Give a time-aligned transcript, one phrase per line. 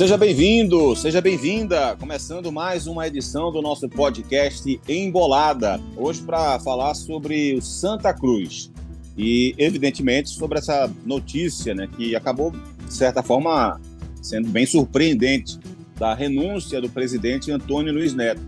[0.00, 1.94] Seja bem-vindo, seja bem-vinda.
[1.96, 5.78] Começando mais uma edição do nosso podcast Embolada.
[5.94, 8.72] Hoje para falar sobre o Santa Cruz
[9.14, 13.78] e, evidentemente, sobre essa notícia, né, que acabou de certa forma
[14.22, 15.58] sendo bem surpreendente
[15.98, 18.40] da renúncia do presidente Antônio Luiz Neto.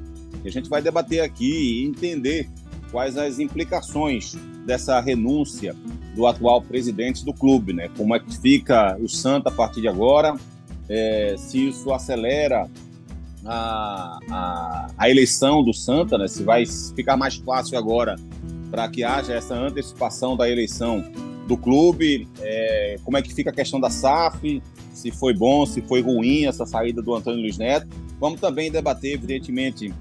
[0.43, 2.49] E a gente vai debater aqui e entender
[2.91, 5.77] quais as implicações dessa renúncia
[6.17, 7.91] do atual presidente do clube, né?
[7.95, 10.35] Como é que fica o Santa a partir de agora?
[10.95, 12.69] É, se isso acelera
[13.47, 16.29] a, a, a, eleição do Santa, né?
[16.29, 18.17] Se vai ficar mais fácil agora
[18.71, 21.03] para que haja essa antecipação da eleição
[21.49, 22.29] do clube?
[22.41, 24.63] É, como é que fica a questão da SAF?
[24.93, 27.89] Se foi bom, se foi ruim essa saída do Antônio Luiz Neto?
[28.21, 29.95] Vamos também debater, evidentemente,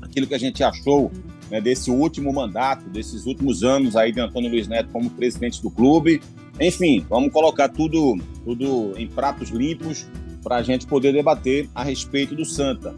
[0.00, 1.10] aquilo que a gente achou
[1.50, 5.68] né, desse último mandato, desses últimos anos aí de Antônio Luiz Neto como presidente do
[5.68, 6.22] clube.
[6.60, 10.06] Enfim, vamos colocar tudo, tudo em pratos limpos
[10.42, 12.94] para a gente poder debater a respeito do Santa.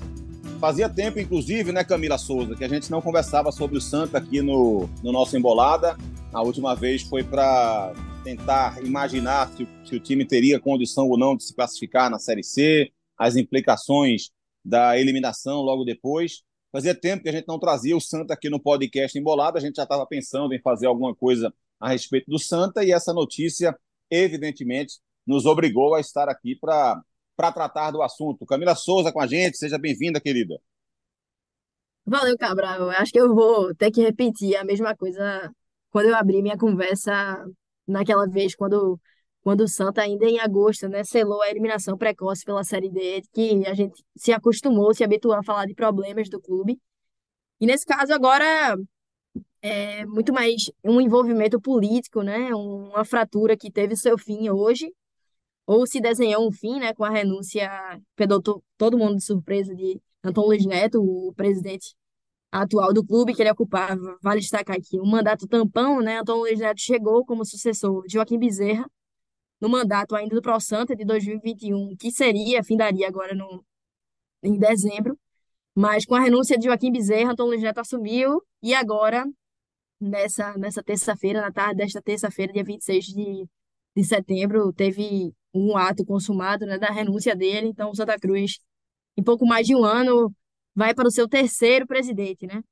[0.60, 4.42] Fazia tempo, inclusive, né, Camila Souza, que a gente não conversava sobre o Santa aqui
[4.42, 5.96] no, no nosso Embolada.
[6.32, 11.34] A última vez foi para tentar imaginar se, se, o time teria condição ou não
[11.34, 14.30] de se classificar na Série C, as implicações
[14.62, 16.42] da eliminação logo depois.
[16.70, 19.76] Fazia tempo que a gente não trazia o Santa aqui no podcast Embolada, a gente
[19.76, 23.74] já estava pensando em fazer alguma coisa a respeito do Santa e essa notícia,
[24.10, 27.00] evidentemente, nos obrigou a estar aqui para
[27.50, 28.44] tratar do assunto.
[28.44, 30.60] Camila Souza com a gente, seja bem-vinda, querida.
[32.04, 32.90] Valeu, Cabral.
[32.90, 35.50] Acho que eu vou ter que repetir a mesma coisa
[35.90, 37.12] quando eu abri minha conversa
[37.86, 39.00] naquela vez, quando
[39.42, 43.66] quando o Santa, ainda em agosto, né, selou a eliminação precoce pela Série D, que
[43.66, 46.78] a gente se acostumou, se habituou a falar de problemas do clube.
[47.60, 48.76] E nesse caso, agora,
[49.62, 54.92] é muito mais um envolvimento político, né, uma fratura que teve seu fim hoje,
[55.70, 57.70] ou se desenhou um fim, né, com a renúncia,
[58.16, 58.42] pegou
[58.76, 61.94] todo mundo de surpresa de Antônio Luiz Neto, o presidente
[62.50, 64.18] atual do clube que ele ocupava.
[64.20, 68.36] Vale destacar aqui, o mandato tampão, né, Antônio Luiz Neto chegou como sucessor de Joaquim
[68.36, 68.90] Bezerra,
[69.60, 73.64] no mandato ainda do ProSanta de 2021, que seria, findaria agora no,
[74.42, 75.16] em dezembro,
[75.72, 79.24] mas com a renúncia de Joaquim Bezerra, Antônio Luiz Neto assumiu, e agora,
[80.00, 83.48] nessa, nessa terça-feira, na tarde desta terça-feira, dia 26 de,
[83.96, 88.58] de setembro, teve um ato consumado né, da renúncia dele, então Santa Cruz,
[89.16, 90.32] em pouco mais de um ano,
[90.74, 92.62] vai para o seu terceiro presidente, né?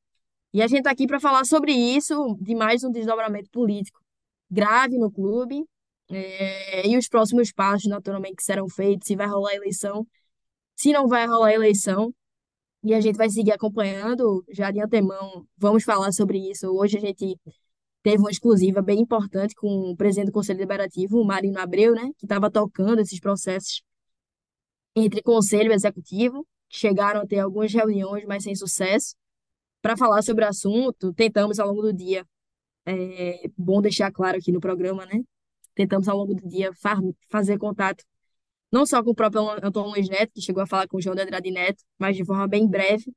[0.52, 4.00] E a gente está aqui para falar sobre isso, de mais um desdobramento político
[4.50, 5.64] grave no clube,
[6.10, 10.06] é, e os próximos passos, naturalmente, que serão feitos, se vai rolar eleição,
[10.76, 12.14] se não vai rolar eleição.
[12.82, 16.68] E a gente vai seguir acompanhando, já de antemão, vamos falar sobre isso.
[16.68, 17.36] Hoje a gente
[18.08, 22.10] teve uma exclusiva bem importante com o presidente do Conselho Deliberativo, o Marino Abreu, né,
[22.16, 23.82] que estava tocando esses processos
[24.96, 29.14] entre Conselho e Executivo, chegaram a ter algumas reuniões, mas sem sucesso,
[29.82, 31.12] para falar sobre o assunto.
[31.12, 32.24] Tentamos ao longo do dia,
[32.86, 35.20] é bom deixar claro aqui no programa, né,
[35.74, 36.70] tentamos ao longo do dia
[37.28, 38.02] fazer contato
[38.72, 41.14] não só com o próprio Antônio Luiz Neto, que chegou a falar com o João
[41.14, 43.12] de Andrade Neto, mas de forma bem breve,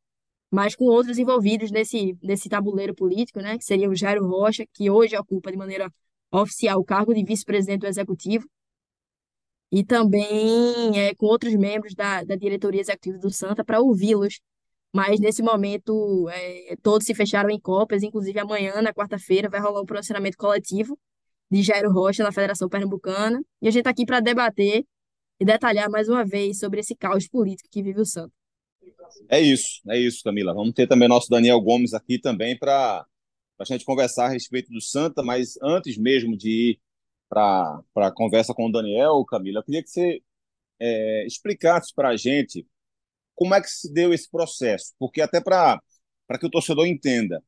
[0.52, 4.90] mas com outros envolvidos nesse, nesse tabuleiro político, né, que seria o Jairo Rocha, que
[4.90, 5.92] hoje ocupa de maneira
[6.32, 8.46] oficial o cargo de vice-presidente do Executivo,
[9.72, 14.42] e também é, com outros membros da, da diretoria executiva do Santa para ouvi-los.
[14.94, 19.82] Mas nesse momento, é, todos se fecharam em copas, inclusive amanhã, na quarta-feira, vai rolar
[19.82, 21.00] um pronunciamento coletivo
[21.50, 23.42] de Jairo Rocha na Federação Pernambucana.
[23.62, 24.86] E a gente está aqui para debater
[25.40, 28.41] e detalhar mais uma vez sobre esse caos político que vive o Santos.
[29.30, 30.54] É isso, é isso, Camila.
[30.54, 33.06] Vamos ter também nosso Daniel Gomes aqui também para
[33.60, 36.80] a gente conversar a respeito do Santa, mas antes mesmo de ir
[37.30, 40.22] para a conversa com o Daniel, Camila, eu queria que você
[40.80, 42.68] é, explicasse para a gente
[43.36, 45.82] como é que se deu esse processo, porque até para
[46.40, 47.42] que o torcedor entenda,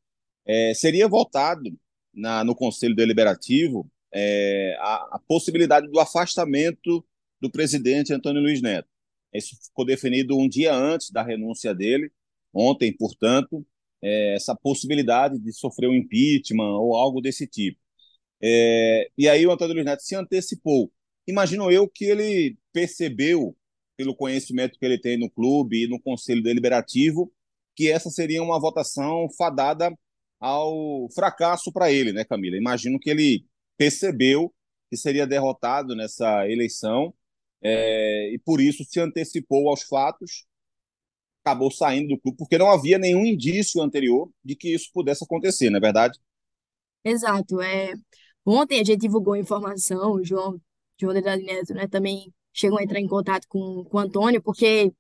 [0.45, 1.69] é, seria votado
[2.13, 7.05] na, no Conselho Deliberativo é, a, a, possibilidade do afastamento
[7.41, 8.87] do presidente Antônio Luiz Neto.
[9.33, 12.11] Isso ficou definido um dia antes da renúncia dele,
[12.53, 13.65] ontem, portanto,
[14.01, 17.79] é, essa possibilidade de sofrer um impeachment ou algo desse tipo.
[18.41, 20.91] É, e aí o Antônio Luiz Neto se antecipou.
[21.27, 23.55] Imagino eu que ele percebeu,
[23.95, 27.31] pelo conhecimento que ele tem no clube e no Conselho Deliberativo,
[27.75, 29.95] que essa seria uma votação fadada
[30.39, 32.57] ao fracasso para ele, né, Camila?
[32.57, 33.45] Imagino que ele
[33.77, 34.53] percebeu
[34.89, 37.13] que seria derrotado nessa eleição
[37.63, 40.45] é, e por isso se antecipou aos fatos,
[41.43, 45.69] acabou saindo do clube, porque não havia nenhum indício anterior de que isso pudesse acontecer,
[45.69, 46.19] não é verdade?
[47.03, 47.61] Exato.
[47.61, 47.93] É...
[48.45, 50.59] Ontem a gente divulgou informação, o João,
[50.99, 54.91] João de Neto né, também chegam a entrar em contato com, com o Antônio, porque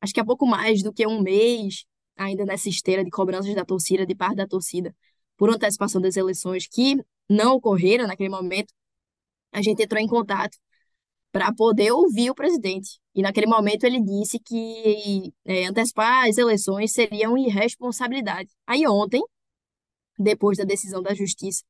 [0.00, 1.84] acho que há pouco mais do que um mês,
[2.16, 4.94] ainda nessa esteira de cobranças da torcida, de parte da torcida,
[5.36, 6.96] por antecipação das eleições que
[7.28, 8.72] não ocorreram naquele momento,
[9.50, 10.56] a gente entrou em contato
[11.32, 13.00] para poder ouvir o presidente.
[13.14, 18.50] E naquele momento ele disse que é, antecipar as eleições seria uma irresponsabilidade.
[18.66, 19.22] Aí ontem,
[20.18, 21.64] depois da decisão da justiça,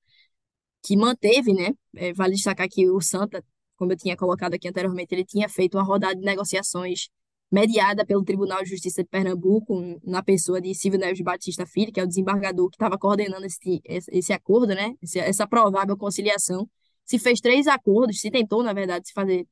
[0.82, 1.70] que manteve, né?
[1.96, 3.42] É, vale destacar que o Santa,
[3.76, 7.08] como eu tinha colocado aqui anteriormente, ele tinha feito uma rodada de negociações
[7.50, 12.00] mediada pelo Tribunal de Justiça de Pernambuco, na pessoa de Silvio Neves Batista Filho, que
[12.00, 14.94] é o desembargador que estava coordenando esse, esse acordo, né?
[15.16, 16.68] essa provável conciliação.
[17.04, 19.46] Se fez três acordos, se tentou, na verdade, se fazer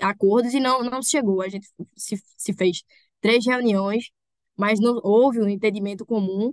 [0.00, 1.42] acordos e não, não chegou.
[1.42, 2.82] A gente se, se fez
[3.20, 4.10] três reuniões,
[4.56, 6.52] mas não houve um entendimento comum.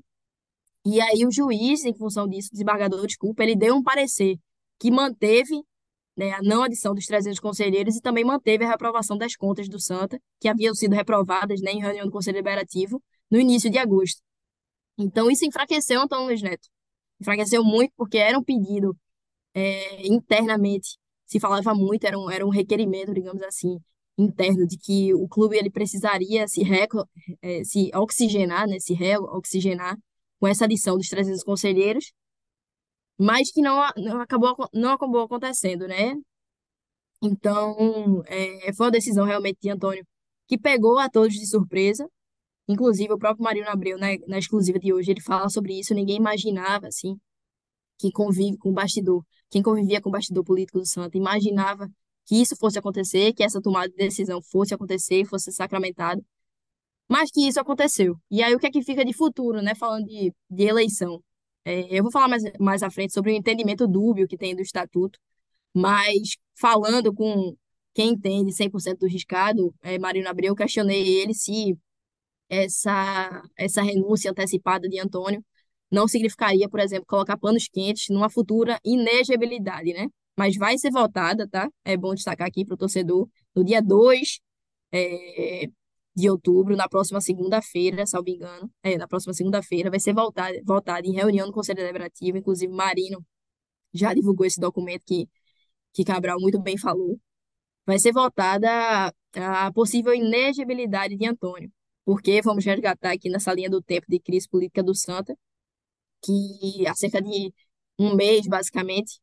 [0.86, 4.38] E aí o juiz, em função disso, desembargador, desculpa, ele deu um parecer
[4.80, 5.62] que manteve
[6.18, 9.80] né, a não adição dos 300 conselheiros e também manteve a reprovação das contas do
[9.80, 14.22] Santa, que haviam sido reprovadas né, em reunião do Conselho Liberativo no início de agosto.
[14.98, 16.68] Então, isso enfraqueceu Antônio Luiz Neto.
[17.20, 18.96] Enfraqueceu muito porque era um pedido
[19.54, 23.78] é, internamente, se falava muito, era um, era um requerimento, digamos assim,
[24.18, 27.08] interno, de que o clube ele precisaria se, reco,
[27.42, 29.98] é, se oxigenar, né, se reoxigenar
[30.40, 32.12] com essa adição dos 300 conselheiros,
[33.18, 36.16] mas que não, não, acabou, não acabou acontecendo, né?
[37.22, 40.06] Então, é, foi uma decisão realmente de Antônio
[40.48, 42.08] que pegou a todos de surpresa.
[42.68, 45.94] Inclusive, o próprio Marino Abreu, né, na exclusiva de hoje, ele fala sobre isso.
[45.94, 47.16] Ninguém imaginava, assim,
[48.02, 51.90] que convive com o bastidor, quem convivia com o bastidor político do Santa, imaginava
[52.26, 56.26] que isso fosse acontecer, que essa tomada de decisão fosse acontecer, fosse sacramentado,
[57.08, 58.16] mas que isso aconteceu.
[58.30, 61.22] E aí, o que é que fica de futuro, né, falando de, de eleição?
[61.66, 64.62] É, eu vou falar mais, mais à frente sobre o entendimento dúbio que tem do
[64.62, 65.20] estatuto,
[65.74, 67.56] mas falando com
[67.94, 71.78] quem entende 100% do riscado, é, Marino Abreu, questionei ele se
[72.50, 75.44] essa, essa renúncia antecipada de Antônio
[75.92, 80.08] não significaria, por exemplo, colocar panos quentes numa futura inegibilidade, né?
[80.38, 81.70] Mas vai ser votada, tá?
[81.84, 84.40] É bom destacar aqui para o torcedor, no dia 2
[84.94, 85.68] é,
[86.16, 91.08] de outubro, na próxima segunda-feira, salvo engano, é, na próxima segunda-feira, vai ser voltada, voltada
[91.08, 93.24] em reunião do Conselho Deliberativo, inclusive Marino
[93.94, 95.28] já divulgou esse documento que,
[95.94, 97.20] que Cabral muito bem falou.
[97.86, 101.72] Vai ser votada a possível inegibilidade de Antônio,
[102.06, 105.36] porque vamos resgatar aqui nessa linha do tempo de crise política do Santa,
[106.22, 107.54] que há cerca de
[108.00, 109.20] um mês, basicamente,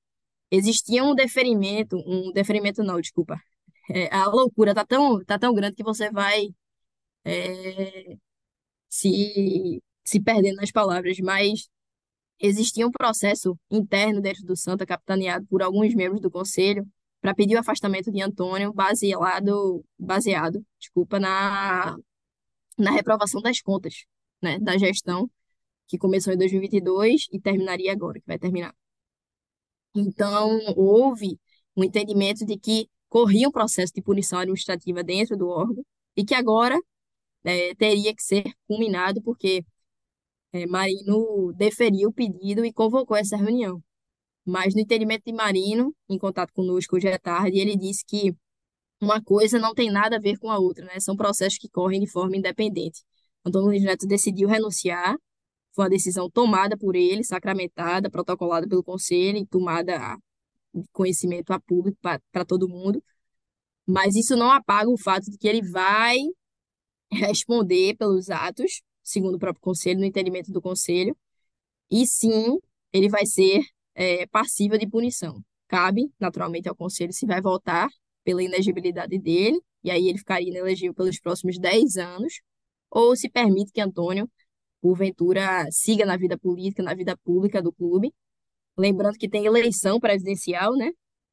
[0.50, 3.41] existia um deferimento, um deferimento não, desculpa,
[3.91, 6.49] é, a loucura tá tão, tá tão grande que você vai
[7.25, 8.17] é,
[8.89, 11.69] se, se perdendo nas palavras, mas
[12.41, 16.87] existia um processo interno dentro do Santa, capitaneado por alguns membros do conselho,
[17.21, 21.97] para pedir o afastamento de Antônio, baseado, baseado desculpa, na,
[22.79, 24.05] na reprovação das contas
[24.43, 25.31] né, da gestão,
[25.88, 28.75] que começou em 2022 e terminaria agora, que vai terminar.
[29.94, 31.38] Então, houve
[31.76, 35.85] um entendimento de que corria um processo de punição administrativa dentro do órgão
[36.17, 36.79] e que agora
[37.44, 39.65] é, teria que ser culminado, porque
[40.53, 43.82] é, Marino deferiu o pedido e convocou essa reunião.
[44.44, 48.34] Mas no entendimento de Marino, em contato conosco hoje à tarde, ele disse que
[49.01, 50.98] uma coisa não tem nada a ver com a outra, né?
[51.01, 53.03] São processos que correm de forma independente.
[53.44, 55.17] Antônio Luiz Neto decidiu renunciar,
[55.79, 60.19] foi uma decisão tomada por ele, sacramentada, protocolada pelo conselho e tomada
[60.75, 63.01] de conhecimento a público para todo mundo.
[63.87, 66.17] Mas isso não apaga o fato de que ele vai
[67.13, 71.17] responder pelos atos, segundo o próprio conselho, no entendimento do conselho,
[71.89, 72.58] e sim,
[72.93, 73.63] ele vai ser
[73.94, 75.41] é, passível de punição.
[75.69, 77.89] Cabe, naturalmente, ao conselho se vai votar
[78.25, 82.41] pela inegibilidade dele, e aí ele ficaria inelegível pelos próximos 10 anos,
[82.91, 84.29] ou se permite que Antônio,
[84.81, 88.13] porventura, siga na vida política, na vida pública do clube.
[88.77, 90.91] Lembrando que tem eleição presidencial, né?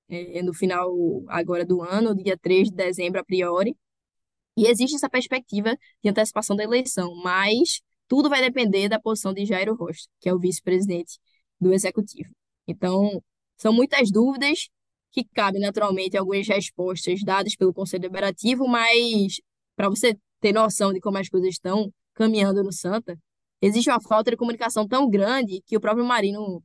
[0.08, 0.92] É, no final
[1.28, 3.76] agora do ano, dia 3 de dezembro, a priori,
[4.58, 9.46] e existe essa perspectiva de antecipação da eleição, mas tudo vai depender da posição de
[9.46, 11.20] Jairo Rocha, que é o vice-presidente
[11.60, 12.30] do executivo.
[12.68, 13.22] Então,
[13.58, 14.70] são muitas dúvidas
[15.12, 19.42] que cabem naturalmente algumas respostas dadas pelo Conselho Deliberativo, mas
[19.76, 23.18] para você ter noção de como as coisas estão caminhando no Santa,
[23.62, 26.64] existe uma falta de comunicação tão grande que o próprio Marino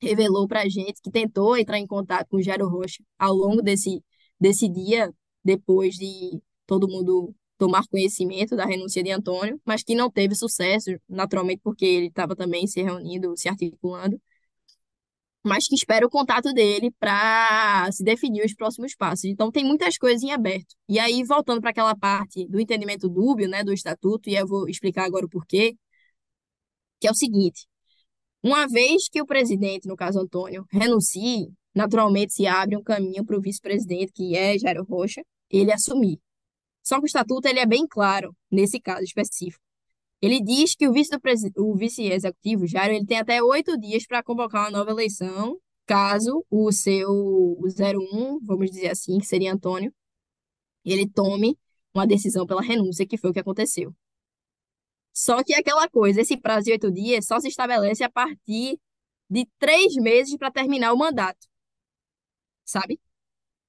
[0.00, 3.62] revelou para a gente que tentou entrar em contato com o Jairo Rocha ao longo
[3.62, 4.02] desse,
[4.40, 5.12] desse dia,
[5.44, 10.90] depois de todo mundo tomar conhecimento da renúncia de Antônio, mas que não teve sucesso,
[11.08, 14.20] naturalmente porque ele estava também se reunindo, se articulando.
[15.46, 19.24] mas que espera o contato dele para se definir os próximos passos.
[19.26, 20.74] Então, tem muitas coisas em aberto.
[20.88, 24.68] E aí, voltando para aquela parte do entendimento dúbio, né, do estatuto, e eu vou
[24.68, 25.76] explicar agora o porquê,
[27.04, 27.66] que é o seguinte:
[28.42, 33.36] uma vez que o presidente, no caso Antônio, renuncie, naturalmente se abre um caminho para
[33.36, 36.18] o vice-presidente, que é Jairo Rocha, ele assumir.
[36.82, 39.62] Só que o estatuto ele é bem claro nesse caso específico.
[40.22, 44.78] Ele diz que o vice-executivo, vice Jairo, ele tem até oito dias para convocar uma
[44.78, 49.92] nova eleição, caso o seu o 01, vamos dizer assim, que seria Antônio,
[50.82, 51.58] ele tome
[51.92, 53.94] uma decisão pela renúncia, que foi o que aconteceu.
[55.14, 58.80] Só que aquela coisa, esse prazo de oito dias só se estabelece a partir
[59.30, 61.46] de três meses para terminar o mandato,
[62.64, 63.00] sabe?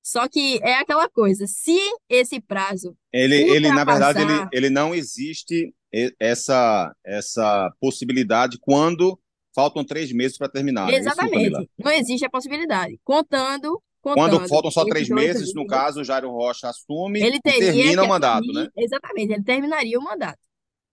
[0.02, 1.78] Só que é aquela coisa, se
[2.10, 5.74] esse prazo ele, ele na verdade, ele, ele não existe
[6.20, 9.20] essa, essa possibilidade quando
[9.54, 10.90] faltam três meses para terminar.
[10.92, 11.52] É Exatamente.
[11.52, 13.00] Isso, não existe a possibilidade.
[13.04, 13.82] Contando.
[14.02, 17.74] contando Quando faltam só três meses, no caso, o Jairo Rocha assume ele teria e
[17.74, 18.70] termina o mandato, assumir, né?
[18.76, 20.45] Exatamente, ele terminaria o mandato.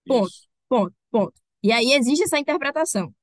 [0.07, 0.49] Ponto, Isso.
[0.69, 1.35] ponto, ponto.
[1.63, 3.15] E aí existe essa interpretação.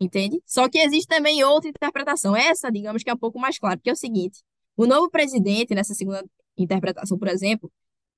[0.00, 0.40] Entende?
[0.46, 2.34] Só que existe também outra interpretação.
[2.34, 4.42] Essa, digamos que é um pouco mais clara, porque é o seguinte:
[4.76, 6.24] o novo presidente, nessa segunda
[6.56, 7.70] interpretação, por exemplo,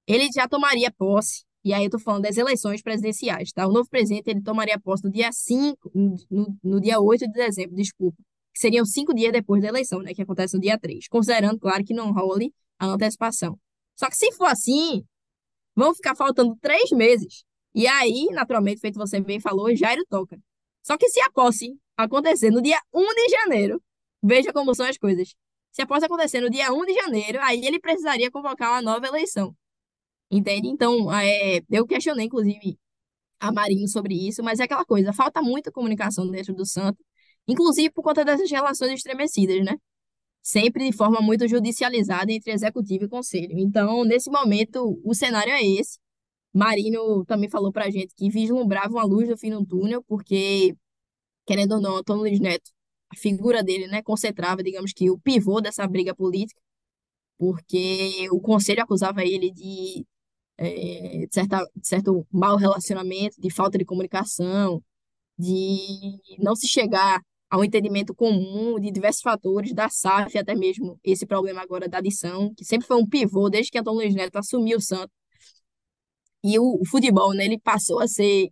[0.06, 3.66] ele já tomaria posse e aí eu tô falando das eleições presidenciais, tá?
[3.66, 7.76] O novo presidente, ele tomaria posse no dia 5, no, no dia 8 de dezembro,
[7.76, 8.16] desculpa,
[8.52, 10.12] que seriam cinco dias depois da eleição, né?
[10.12, 13.58] Que acontece no dia 3, considerando, claro, que não role a antecipação.
[13.96, 15.04] Só que se for assim,
[15.76, 17.44] vão ficar faltando três meses.
[17.74, 20.38] E aí, naturalmente, feito você bem falou, Jairo toca.
[20.82, 23.82] Só que se a posse acontecer no dia 1 de janeiro,
[24.22, 25.34] veja como são as coisas.
[25.70, 29.06] Se a posse acontecer no dia 1 de janeiro, aí ele precisaria convocar uma nova
[29.06, 29.56] eleição.
[30.30, 30.68] Entende?
[30.68, 32.78] Então, é, eu questionei, inclusive,
[33.40, 37.04] a Marinho sobre isso, mas é aquela coisa, falta muita comunicação dentro do Santo,
[37.48, 39.76] inclusive por conta dessas relações estremecidas, né?
[40.42, 43.58] Sempre de forma muito judicializada entre executivo e conselho.
[43.58, 45.98] Então, nesse momento, o cenário é esse.
[46.52, 50.76] Marinho também falou pra gente que vislumbrava uma luz no fim do túnel, porque,
[51.46, 52.70] querendo ou não, Antônio Luiz Neto,
[53.10, 56.60] a figura dele, né, concentrava, digamos que, o pivô dessa briga política,
[57.38, 60.06] porque o conselho acusava ele de
[60.58, 64.82] é, de, certa, de certo mau relacionamento, de falta de comunicação,
[65.38, 70.98] de não se chegar a um entendimento comum de diversos fatores da SAF, até mesmo
[71.04, 74.36] esse problema agora da adição, que sempre foi um pivô desde que Antônio Luiz Neto
[74.36, 75.14] assumiu o Santos.
[76.42, 78.50] E o, o futebol, né, ele passou a ser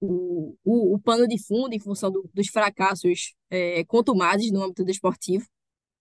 [0.00, 4.84] o, o, o pano de fundo em função do, dos fracassos é, contumados no âmbito
[4.84, 5.46] desportivo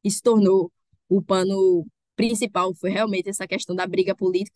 [0.04, 0.72] e se tornou
[1.10, 4.56] o pano principal, foi realmente essa questão da briga política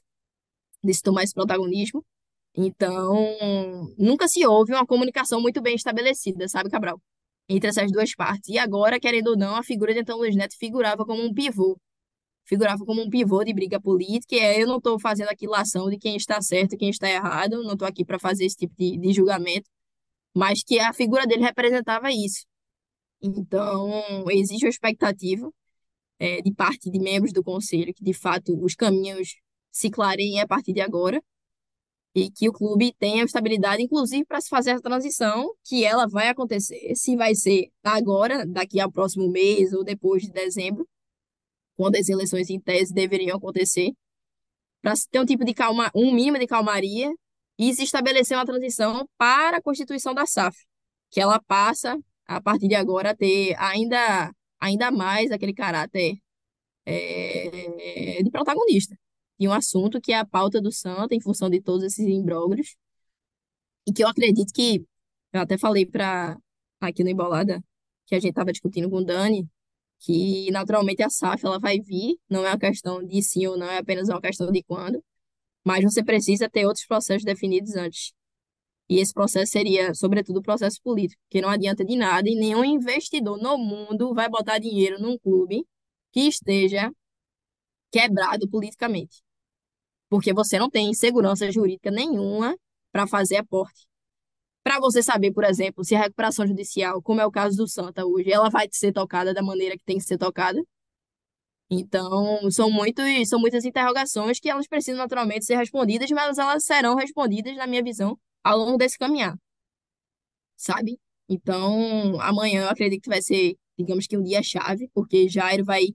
[0.83, 2.03] de tomar esse protagonismo.
[2.55, 3.35] Então,
[3.97, 7.01] nunca se houve uma comunicação muito bem estabelecida, sabe, Cabral?
[7.47, 8.49] Entre essas duas partes.
[8.49, 11.79] E agora, querendo ou não, a figura de Antônio Luiz Neto figurava como um pivô.
[12.45, 14.35] Figurava como um pivô de briga política.
[14.35, 17.63] E eu não estou fazendo aqui lação de quem está certo e quem está errado.
[17.63, 19.69] Não estou aqui para fazer esse tipo de, de julgamento.
[20.35, 22.45] Mas que a figura dele representava isso.
[23.21, 25.51] Então, existe uma expectativa
[26.19, 29.35] é, de parte de membros do conselho que, de fato, os caminhos
[29.71, 31.21] se clareiem a partir de agora
[32.13, 36.27] e que o clube tenha estabilidade, inclusive para se fazer a transição, que ela vai
[36.27, 40.87] acontecer, se vai ser agora, daqui ao próximo mês ou depois de dezembro,
[41.75, 43.91] quando as eleições em tese deveriam acontecer,
[44.81, 47.11] para ter um tipo de calma, um mínimo de calmaria
[47.57, 50.57] e se estabelecer uma transição para a constituição da SAF,
[51.09, 51.97] que ela passa
[52.27, 56.15] a partir de agora a ter ainda ainda mais aquele caráter
[56.85, 58.95] é, de protagonista
[59.41, 62.75] de um assunto que é a pauta do Santa, em função de todos esses imbróglios,
[63.87, 64.85] e que eu acredito que,
[65.33, 66.37] eu até falei para
[66.79, 67.59] aqui no Embolada,
[68.05, 69.49] que a gente estava discutindo com o Dani,
[70.01, 73.67] que naturalmente a SAF ela vai vir, não é uma questão de sim ou não,
[73.69, 75.03] é apenas uma questão de quando,
[75.65, 78.13] mas você precisa ter outros processos definidos antes.
[78.89, 82.65] E esse processo seria, sobretudo, o processo político, que não adianta de nada e nenhum
[82.65, 85.65] investidor no mundo vai botar dinheiro num clube
[86.11, 86.91] que esteja
[87.91, 89.21] quebrado politicamente
[90.11, 92.57] porque você não tem segurança jurídica nenhuma
[92.91, 93.87] para fazer aporte.
[94.63, 98.05] Para você saber, por exemplo, se a recuperação judicial, como é o caso do Santa
[98.05, 100.61] hoje, ela vai ser tocada da maneira que tem que ser tocada.
[101.69, 106.95] Então, são, muitos, são muitas interrogações que elas precisam naturalmente ser respondidas, mas elas serão
[106.95, 109.37] respondidas, na minha visão, ao longo desse caminhar.
[110.57, 110.99] Sabe?
[111.29, 115.87] Então, amanhã eu acredito que vai ser, digamos que um dia chave, porque Jairo vai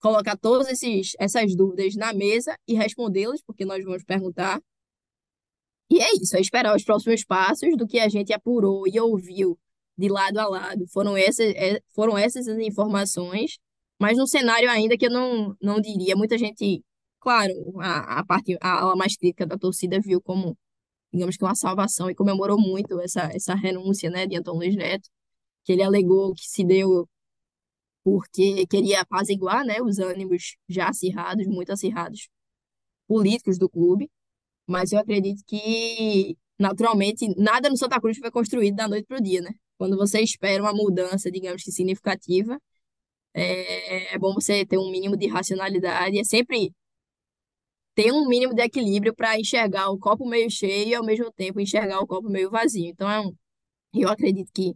[0.00, 4.60] colocar todas esses, essas dúvidas na mesa e respondê-las, porque nós vamos perguntar.
[5.90, 9.58] E é isso, é esperar os próximos passos do que a gente apurou e ouviu
[9.96, 10.86] de lado a lado.
[10.88, 13.58] Foram essas, é, foram essas as informações,
[14.00, 16.16] mas num cenário ainda que eu não, não diria.
[16.16, 16.84] Muita gente,
[17.20, 20.56] claro, a, a parte a ala mais crítica da torcida viu como,
[21.12, 25.08] digamos que uma salvação e comemorou muito essa, essa renúncia, né, de Antônio Luiz Neto,
[25.64, 27.08] que ele alegou que se deu
[28.04, 32.28] porque queria apaziguar, né, os ânimos já acirrados, muito acirrados,
[33.08, 34.10] políticos do clube.
[34.66, 39.22] Mas eu acredito que, naturalmente, nada no Santa Cruz foi construído da noite para o
[39.22, 39.50] dia, né?
[39.78, 42.58] Quando você espera uma mudança, digamos que significativa,
[43.34, 46.72] é, é bom você ter um mínimo de racionalidade, é sempre
[47.94, 51.60] ter um mínimo de equilíbrio para enxergar o copo meio cheio e, ao mesmo tempo,
[51.60, 52.86] enxergar o copo meio vazio.
[52.88, 53.22] Então, é
[53.94, 54.74] eu acredito que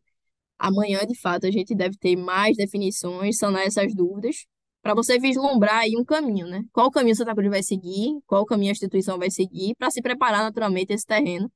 [0.58, 4.46] amanhã, de fato, a gente deve ter mais definições, sanar essas dúvidas,
[4.82, 6.64] para você vislumbrar aí um caminho, né?
[6.72, 10.42] Qual caminho Santa Cruz vai seguir, qual caminho a instituição vai seguir, para se preparar
[10.42, 11.50] naturalmente esse terreno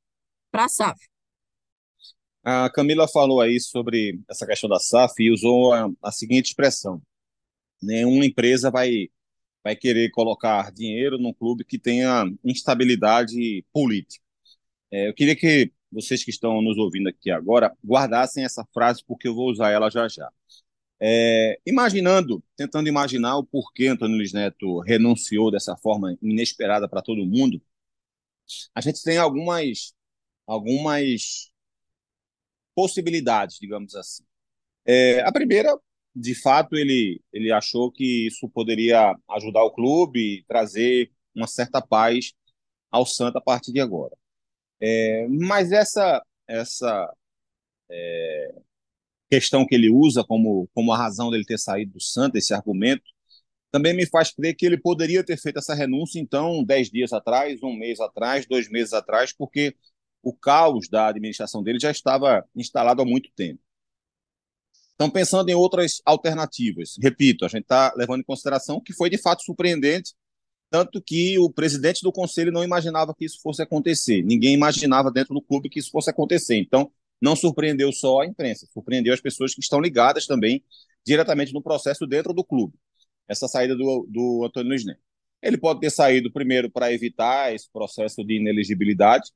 [0.50, 0.98] para a SAF.
[2.44, 7.00] A Camila falou aí sobre essa questão da SAF e usou a, a seguinte expressão:
[7.82, 9.08] nenhuma empresa vai,
[9.62, 14.22] vai querer colocar dinheiro num clube que tenha instabilidade política.
[14.92, 19.28] É, eu queria que vocês que estão nos ouvindo aqui agora guardassem essa frase, porque
[19.28, 20.30] eu vou usar ela já já.
[21.06, 27.26] É, imaginando, tentando imaginar o porquê Antônio Luiz Neto renunciou dessa forma inesperada para todo
[27.26, 27.60] mundo,
[28.74, 29.92] a gente tem algumas,
[30.46, 31.50] algumas
[32.74, 34.24] possibilidades, digamos assim.
[34.86, 35.78] É, a primeira,
[36.16, 41.82] de fato, ele, ele achou que isso poderia ajudar o clube e trazer uma certa
[41.82, 42.32] paz
[42.90, 44.16] ao Santa a partir de agora.
[44.80, 47.14] É, mas essa, essa
[47.90, 48.54] é,
[49.34, 53.02] questão que ele usa como, como a razão dele ter saído do Santa, esse argumento,
[53.72, 57.60] também me faz crer que ele poderia ter feito essa renúncia, então, dez dias atrás,
[57.62, 59.74] um mês atrás, dois meses atrás, porque
[60.22, 63.60] o caos da administração dele já estava instalado há muito tempo.
[64.94, 69.18] Então, pensando em outras alternativas, repito, a gente está levando em consideração que foi de
[69.18, 70.14] fato surpreendente,
[70.70, 74.22] tanto que o presidente do conselho não imaginava que isso fosse acontecer.
[74.22, 76.56] Ninguém imaginava dentro do clube que isso fosse acontecer.
[76.56, 76.92] Então,
[77.24, 80.62] não surpreendeu só a imprensa, surpreendeu as pessoas que estão ligadas também
[81.06, 82.74] diretamente no processo dentro do clube.
[83.26, 85.00] Essa saída do, do Antônio Luiz Neto.
[85.42, 89.30] Ele pode ter saído primeiro para evitar esse processo de inelegibilidade,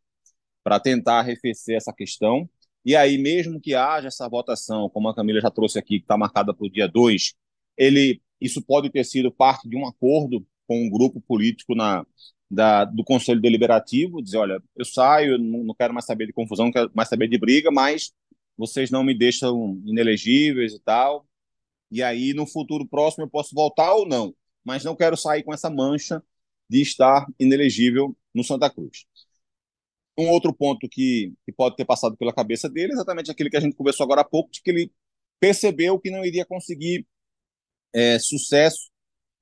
[0.62, 2.48] para tentar arrefecer essa questão.
[2.85, 6.16] E aí, mesmo que haja essa votação, como a Camila já trouxe aqui, que está
[6.16, 7.35] marcada para o dia 2,
[7.74, 12.07] ele, isso pode ter sido parte de um acordo com um grupo político na,
[12.50, 16.66] da, do Conselho Deliberativo, dizer, olha, eu saio, não, não quero mais saber de confusão,
[16.66, 18.12] não quero mais saber de briga, mas
[18.57, 21.26] vocês não me deixam inelegíveis e tal.
[21.90, 25.54] E aí, no futuro próximo, eu posso voltar ou não, mas não quero sair com
[25.54, 26.22] essa mancha
[26.68, 29.07] de estar inelegível no Santa Cruz.
[30.18, 33.57] Um outro ponto que, que pode ter passado pela cabeça dele é exatamente aquele que
[33.57, 34.92] a gente conversou agora há pouco, de que ele
[35.40, 37.07] percebeu que não iria conseguir
[37.94, 38.90] é, sucesso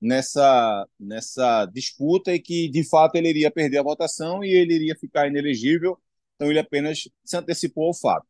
[0.01, 4.95] nessa, nessa disputa e que, de fato, ele iria perder a votação e ele iria
[4.95, 5.99] ficar inelegível,
[6.35, 8.27] então ele apenas se antecipou ao fato.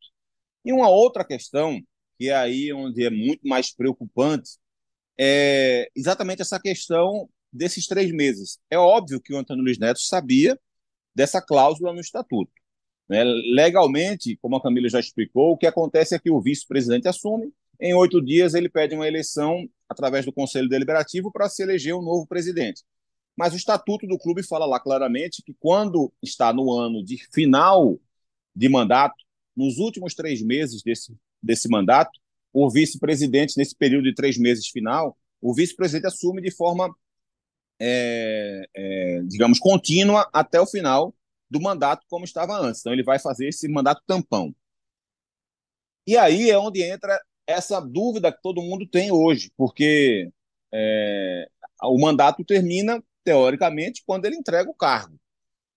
[0.64, 1.80] E uma outra questão,
[2.18, 4.58] que é aí onde é muito mais preocupante,
[5.18, 8.58] é exatamente essa questão desses três meses.
[8.70, 10.58] É óbvio que o Antônio Luiz Neto sabia
[11.14, 12.52] dessa cláusula no estatuto.
[13.08, 13.24] Né?
[13.24, 17.94] Legalmente, como a Camila já explicou, o que acontece é que o vice-presidente assume, em
[17.94, 22.26] oito dias ele pede uma eleição através do Conselho Deliberativo para se eleger um novo
[22.26, 22.82] presidente.
[23.36, 27.98] Mas o estatuto do clube fala lá claramente que quando está no ano de final
[28.54, 29.14] de mandato,
[29.56, 32.10] nos últimos três meses desse, desse mandato,
[32.52, 36.92] o vice-presidente, nesse período de três meses final, o vice-presidente assume de forma,
[37.78, 41.14] é, é, digamos, contínua até o final
[41.48, 42.80] do mandato, como estava antes.
[42.80, 44.54] Então, ele vai fazer esse mandato tampão.
[46.06, 50.30] E aí é onde entra essa dúvida que todo mundo tem hoje, porque
[50.72, 51.48] é,
[51.82, 55.18] o mandato termina, teoricamente, quando ele entrega o cargo.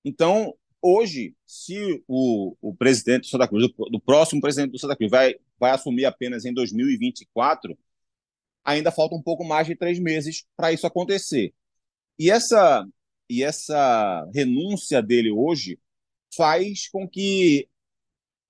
[0.03, 5.09] Então, hoje, se o, o presidente do Santa Cruz, do, próximo presidente do Santa Cruz,
[5.09, 7.77] vai, vai assumir apenas em 2024,
[8.65, 11.53] ainda falta um pouco mais de três meses para isso acontecer.
[12.19, 12.85] E essa,
[13.29, 15.79] e essa renúncia dele hoje
[16.35, 17.69] faz com que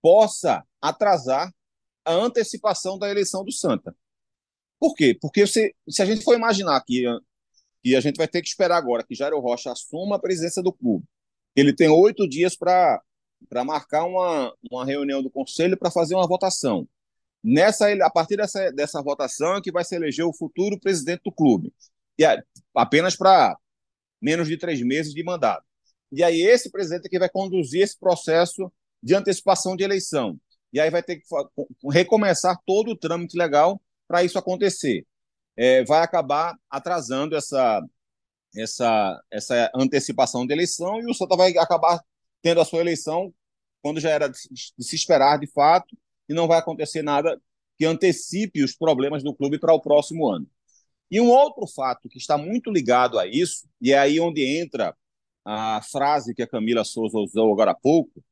[0.02, 1.54] possa atrasar
[2.06, 3.96] a antecipação da eleição do Santa.
[4.80, 5.18] Por quê?
[5.20, 7.04] Porque se, se a gente for imaginar que,
[7.84, 10.74] que a gente vai ter que esperar agora que Jairo Rocha assuma a presidência do
[10.74, 11.06] clube,
[11.56, 13.02] ele tem oito dias para
[13.66, 16.88] marcar uma, uma reunião do conselho para fazer uma votação.
[17.44, 21.32] Nessa, a partir dessa, dessa votação é que vai se eleger o futuro presidente do
[21.32, 21.74] clube.
[22.18, 22.24] E
[22.76, 23.58] apenas para
[24.22, 25.66] menos de três meses de mandato.
[26.12, 30.40] E aí esse presidente é que vai conduzir esse processo de antecipação de eleição.
[30.74, 31.26] E aí vai ter que
[31.92, 35.06] recomeçar todo o trâmite legal para isso acontecer.
[35.58, 37.82] É, vai acabar atrasando essa,
[38.56, 42.02] essa, essa antecipação de eleição e o Santa vai acabar
[42.42, 43.34] tendo a sua eleição
[43.82, 45.98] quando já era de se esperar de fato
[46.30, 47.40] e não vai acontecer nada
[47.78, 50.48] que antecipe os problemas do clube para o próximo ano.
[51.10, 54.96] E um outro fato que está muito ligado a isso, e é aí onde entra
[55.44, 58.24] a frase que a Camila Souza usou agora há pouco,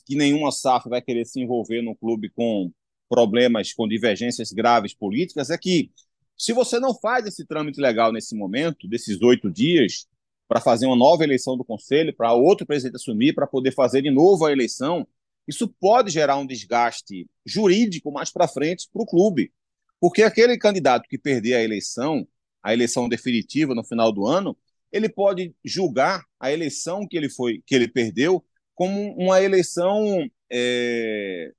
[0.00, 2.70] que nenhuma SAF vai querer se envolver no clube com
[3.08, 5.90] problemas, com divergências graves políticas, é que
[6.36, 10.06] se você não faz esse trâmite legal nesse momento, desses oito dias,
[10.48, 14.10] para fazer uma nova eleição do conselho, para outro presidente assumir, para poder fazer de
[14.10, 15.06] novo a eleição,
[15.46, 19.52] isso pode gerar um desgaste jurídico mais para frente para o clube.
[20.00, 22.26] Porque aquele candidato que perder a eleição,
[22.62, 24.56] a eleição definitiva no final do ano,
[24.90, 28.44] ele pode julgar a eleição que ele foi, que ele perdeu,
[28.82, 31.52] como uma eleição é,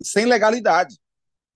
[0.00, 0.96] sem legalidade,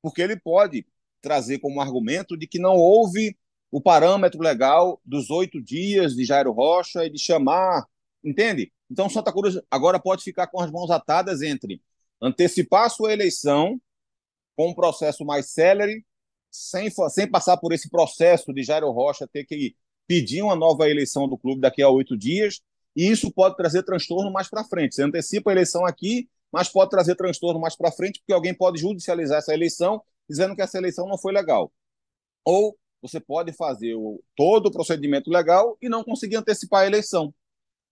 [0.03, 0.85] porque ele pode
[1.21, 3.39] trazer como argumento de que não houve
[3.71, 7.87] o parâmetro legal dos oito dias de Jairo Rocha e de chamar,
[8.25, 8.73] entende?
[8.91, 11.81] Então Santa Cruz agora pode ficar com as mãos atadas entre
[12.21, 13.81] antecipar sua eleição
[14.57, 16.05] com um processo mais célere,
[16.51, 19.77] sem, sem passar por esse processo de Jairo Rocha ter que
[20.09, 22.61] pedir uma nova eleição do clube daqui a oito dias,
[22.95, 24.95] e isso pode trazer transtorno mais para frente.
[24.95, 28.81] Você antecipa a eleição aqui, mas pode trazer transtorno mais para frente, porque alguém pode
[28.81, 31.73] judicializar essa eleição, dizendo que essa eleição não foi legal.
[32.45, 37.35] Ou você pode fazer o, todo o procedimento legal e não conseguir antecipar a eleição.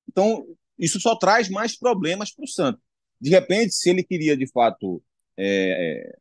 [0.09, 0.47] Então,
[0.79, 2.83] isso só traz mais problemas para o Santos.
[3.21, 5.03] De repente, se ele queria de fato
[5.37, 6.17] é,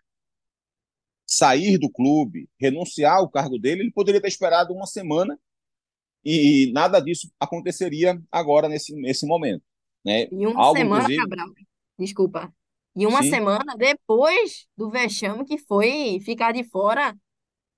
[1.25, 5.39] sair do clube, renunciar ao cargo dele, ele poderia ter esperado uma semana
[6.23, 9.63] e nada disso aconteceria agora nesse, nesse momento.
[10.05, 10.27] Né?
[10.31, 11.21] E uma Algo, semana, inclusive...
[11.21, 11.47] Cabral,
[11.97, 12.53] desculpa,
[12.95, 13.29] e uma Sim.
[13.29, 17.15] semana depois do vexame que foi ficar de fora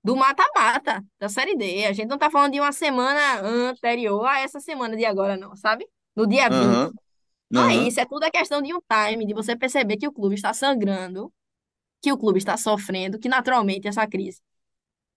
[0.02, 1.84] do mata-mata da Série D.
[1.86, 5.54] A gente não tá falando de uma semana anterior a essa semana de agora, não,
[5.54, 5.86] sabe?
[6.16, 6.58] No dia 20.
[6.60, 6.92] Uhum.
[7.50, 10.12] Não é isso, é tudo a questão de um time, de você perceber que o
[10.12, 11.32] clube está sangrando
[12.02, 14.40] que o clube está sofrendo, que naturalmente essa crise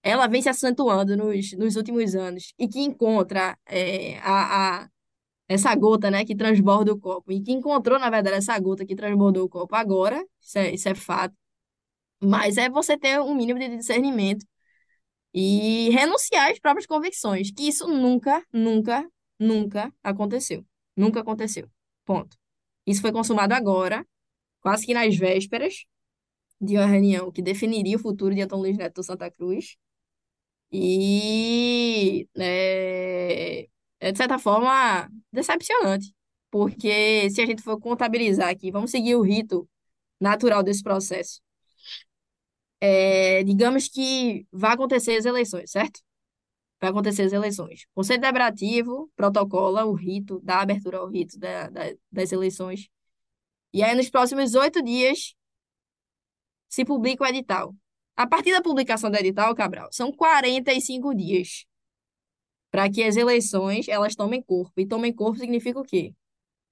[0.06, 4.90] ela vem se acentuando nos, nos últimos anos e que encontra é, a, a,
[5.48, 8.96] essa gota né, que transborda o copo, e que encontrou, na verdade, essa gota que
[8.96, 11.36] transbordou o copo agora, isso é, isso é fato,
[12.24, 14.46] mas é você ter um mínimo de discernimento
[15.34, 20.66] e renunciar às próprias convicções, que isso nunca, nunca, nunca aconteceu.
[20.96, 21.70] Nunca aconteceu.
[22.06, 22.38] Ponto.
[22.86, 24.06] Isso foi consumado agora,
[24.62, 25.86] quase que nas vésperas
[26.62, 29.78] de uma reunião que definiria o futuro de Antônio Luiz Neto do Santa Cruz.
[30.72, 33.68] E é,
[34.00, 36.14] é, de certa forma, decepcionante.
[36.52, 39.68] Porque se a gente for contabilizar aqui, vamos seguir o rito
[40.20, 41.42] natural desse processo.
[42.80, 46.02] É, digamos que vai acontecer as eleições, certo?
[46.80, 47.86] Vai acontecer as eleições.
[47.96, 52.90] Conselho Deliberativo protocola o rito, dá abertura ao rito da, da, das eleições.
[53.74, 55.36] E aí, nos próximos oito dias,
[56.70, 57.76] se publica o edital.
[58.16, 61.66] A partir da publicação do edital, Cabral, são 45 dias
[62.72, 64.74] para que as eleições elas tomem corpo.
[64.80, 66.14] E tomem corpo significa o quê?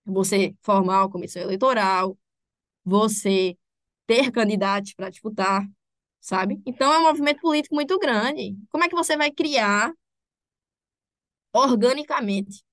[0.06, 2.18] Você formar a comissão eleitoral,
[2.84, 3.58] você
[4.06, 5.66] ter candidatos para disputar,
[6.20, 6.62] sabe?
[6.66, 8.58] Então é um movimento político muito grande.
[8.70, 9.94] Como é que você vai criar
[11.54, 12.64] organicamente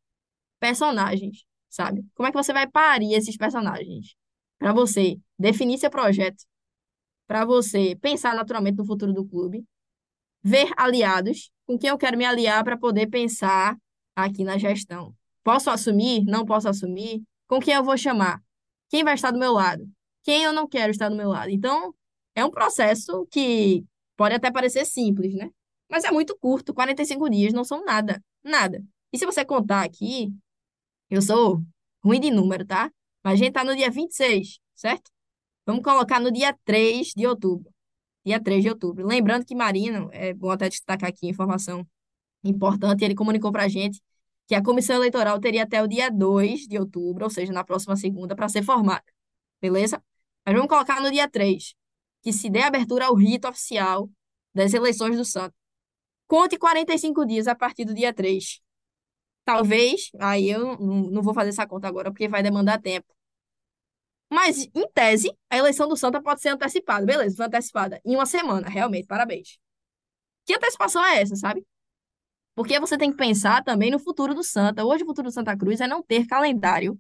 [0.59, 2.05] personagens, sabe?
[2.15, 4.15] Como é que você vai parir esses personagens
[4.59, 6.45] para você definir seu projeto,
[7.31, 9.65] para você pensar naturalmente no futuro do clube,
[10.43, 13.77] ver aliados com quem eu quero me aliar para poder pensar
[14.17, 15.15] aqui na gestão.
[15.45, 16.25] Posso assumir?
[16.25, 17.23] Não posso assumir?
[17.47, 18.43] Com quem eu vou chamar?
[18.89, 19.89] Quem vai estar do meu lado?
[20.25, 21.51] Quem eu não quero estar do meu lado?
[21.51, 21.95] Então,
[22.35, 23.85] é um processo que
[24.17, 25.51] pode até parecer simples, né?
[25.89, 28.83] Mas é muito curto, 45 dias não são nada, nada.
[29.13, 30.35] E se você contar aqui,
[31.09, 31.63] eu sou
[32.05, 32.91] ruim de número, tá?
[33.23, 35.13] Mas a gente tá no dia 26, certo?
[35.71, 37.73] Vamos colocar no dia 3 de outubro.
[38.25, 39.07] Dia 3 de outubro.
[39.07, 41.87] Lembrando que Marino, é bom até destacar aqui informação
[42.43, 44.03] importante, ele comunicou para a gente
[44.49, 47.95] que a comissão eleitoral teria até o dia 2 de outubro, ou seja, na próxima
[47.95, 49.05] segunda, para ser formada.
[49.61, 50.03] Beleza?
[50.45, 51.73] Mas vamos colocar no dia 3,
[52.21, 54.11] que se dê abertura ao rito oficial
[54.53, 55.55] das eleições do Santo.
[56.27, 58.61] Conte 45 dias a partir do dia 3.
[59.45, 63.07] Talvez, aí eu não vou fazer essa conta agora, porque vai demandar tempo.
[64.33, 67.05] Mas, em tese, a eleição do Santa pode ser antecipada.
[67.05, 69.59] Beleza, foi antecipada em uma semana, realmente, parabéns.
[70.47, 71.67] Que antecipação é essa, sabe?
[72.55, 74.85] Porque você tem que pensar também no futuro do Santa.
[74.85, 76.99] Hoje, o futuro do Santa Cruz é não ter calendário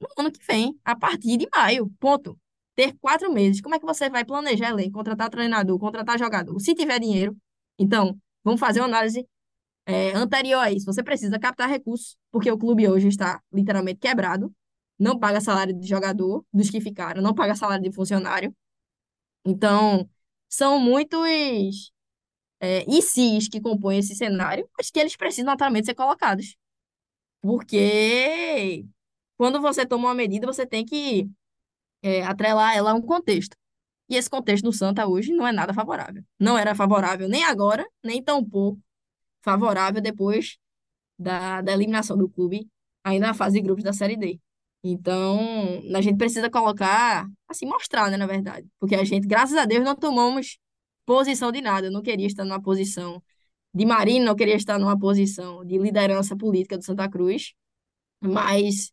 [0.00, 1.90] no ano que vem, a partir de maio.
[2.00, 2.38] Ponto.
[2.74, 3.60] ter quatro meses.
[3.60, 6.58] Como é que você vai planejar elenco, contratar treinador, contratar jogador?
[6.60, 7.36] Se tiver dinheiro,
[7.78, 9.26] então, vamos fazer uma análise
[9.86, 10.86] é, anterior a isso.
[10.86, 14.52] Você precisa captar recursos, porque o clube hoje está literalmente quebrado,
[15.00, 18.54] não paga salário de jogador, dos que ficaram, não paga salário de funcionário.
[19.44, 20.08] Então,
[20.48, 21.92] são muitos
[22.60, 26.56] é, sis que compõem esse cenário, mas que eles precisam naturalmente ser colocados.
[27.40, 28.84] Porque
[29.36, 31.30] quando você toma uma medida, você tem que
[32.02, 33.56] é, atrelar ela a um contexto.
[34.08, 36.24] E esse contexto do Santa hoje não é nada favorável.
[36.38, 38.80] Não era favorável nem agora, nem tão pouco
[39.42, 40.58] favorável depois
[41.18, 42.68] da, da eliminação do clube,
[43.04, 44.40] ainda na fase de grupos da Série D.
[44.82, 45.38] Então,
[45.94, 48.66] a gente precisa colocar, assim, mostrar, né, na verdade.
[48.78, 50.58] Porque a gente, graças a Deus, não tomamos
[51.04, 51.88] posição de nada.
[51.88, 53.22] Eu não queria estar numa posição
[53.74, 57.52] de Marino, não queria estar numa posição de liderança política do Santa Cruz.
[58.20, 58.92] Mas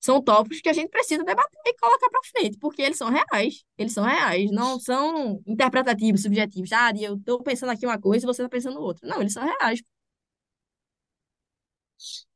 [0.00, 3.64] são tópicos que a gente precisa debater e colocar para frente, porque eles são reais.
[3.76, 6.72] Eles são reais, não são interpretativos, subjetivos.
[6.72, 9.08] Ah, eu estou pensando aqui uma coisa e você está pensando outra.
[9.08, 9.82] Não, eles são reais.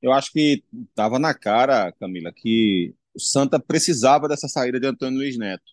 [0.03, 5.19] Eu acho que estava na cara, Camila, que o Santa precisava dessa saída de Antônio
[5.19, 5.65] Luiz Neto.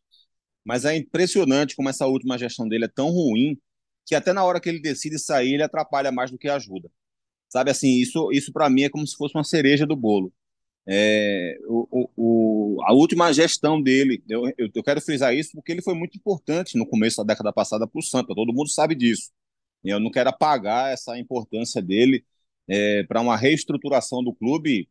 [0.65, 3.57] Mas é impressionante como essa última gestão dele é tão ruim
[4.05, 6.89] que até na hora que ele decide sair, ele atrapalha mais do que ajuda.
[7.49, 10.33] Sabe assim, isso, isso para mim é como se fosse uma cereja do bolo.
[10.89, 15.81] É, o, o, a última gestão dele, eu, eu, eu, quero frisar isso porque ele
[15.81, 19.31] foi muito importante no começo da década passada para o Santa, todo mundo sabe disso.
[19.83, 22.25] Eu não quero apagar essa importância dele
[22.67, 24.89] é, para uma reestruturação do clube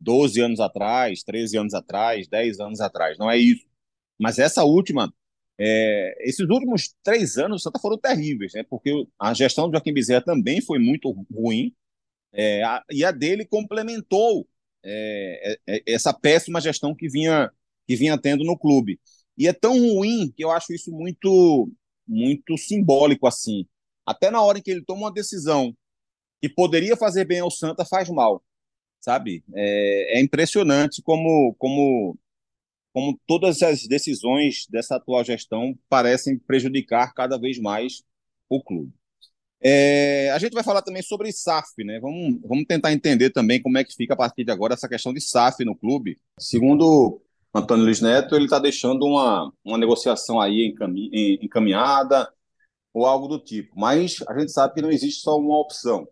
[0.00, 3.66] 12 anos atrás, 13 anos atrás, 10 anos atrás, não é isso.
[4.18, 5.12] Mas essa última,
[5.58, 8.62] é, esses últimos três anos, Santa foram terríveis, né?
[8.64, 11.74] porque a gestão do Joaquim Bezerra também foi muito ruim,
[12.32, 14.46] é, a, e a dele complementou
[14.84, 17.50] é, é, é, essa péssima gestão que vinha,
[17.86, 19.00] que vinha tendo no clube.
[19.36, 21.70] E é tão ruim que eu acho isso muito,
[22.06, 23.66] muito simbólico assim.
[24.06, 25.76] Até na hora em que ele toma uma decisão
[26.40, 28.42] que poderia fazer bem ao Santa, faz mal,
[29.00, 29.44] sabe?
[29.54, 32.16] É, é impressionante como, como,
[32.92, 38.02] como todas as decisões dessa atual gestão parecem prejudicar cada vez mais
[38.48, 38.92] o clube.
[39.60, 41.98] É, a gente vai falar também sobre SAF, né?
[41.98, 45.12] Vamos, vamos tentar entender também como é que fica a partir de agora essa questão
[45.12, 46.16] de SAF no clube.
[46.38, 47.20] Segundo
[47.52, 50.74] Antônio Luiz Neto, ele está deixando uma, uma negociação aí
[51.42, 52.32] encaminhada
[52.92, 53.78] ou algo do tipo.
[53.78, 56.06] Mas a gente sabe que não existe só uma opção.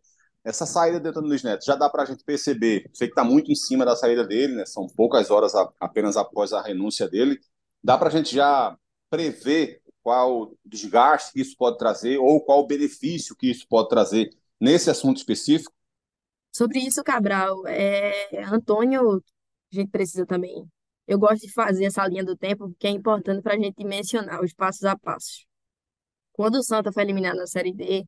[0.46, 2.88] Essa saída de Antônio Luiz Neto já dá para a gente perceber.
[2.94, 4.64] Sei que está muito em cima da saída dele, né?
[4.64, 7.40] São poucas horas a, apenas após a renúncia dele.
[7.82, 8.78] Dá para a gente já
[9.10, 14.30] prever qual desgaste que isso pode trazer ou qual benefício que isso pode trazer
[14.60, 15.74] nesse assunto específico?
[16.54, 19.16] Sobre isso, Cabral, é, Antônio,
[19.72, 20.64] a gente precisa também.
[21.08, 24.40] Eu gosto de fazer essa linha do tempo porque é importante para a gente mencionar
[24.44, 25.44] os passos a passos.
[26.32, 28.06] Quando o Santa foi eliminado na Série D,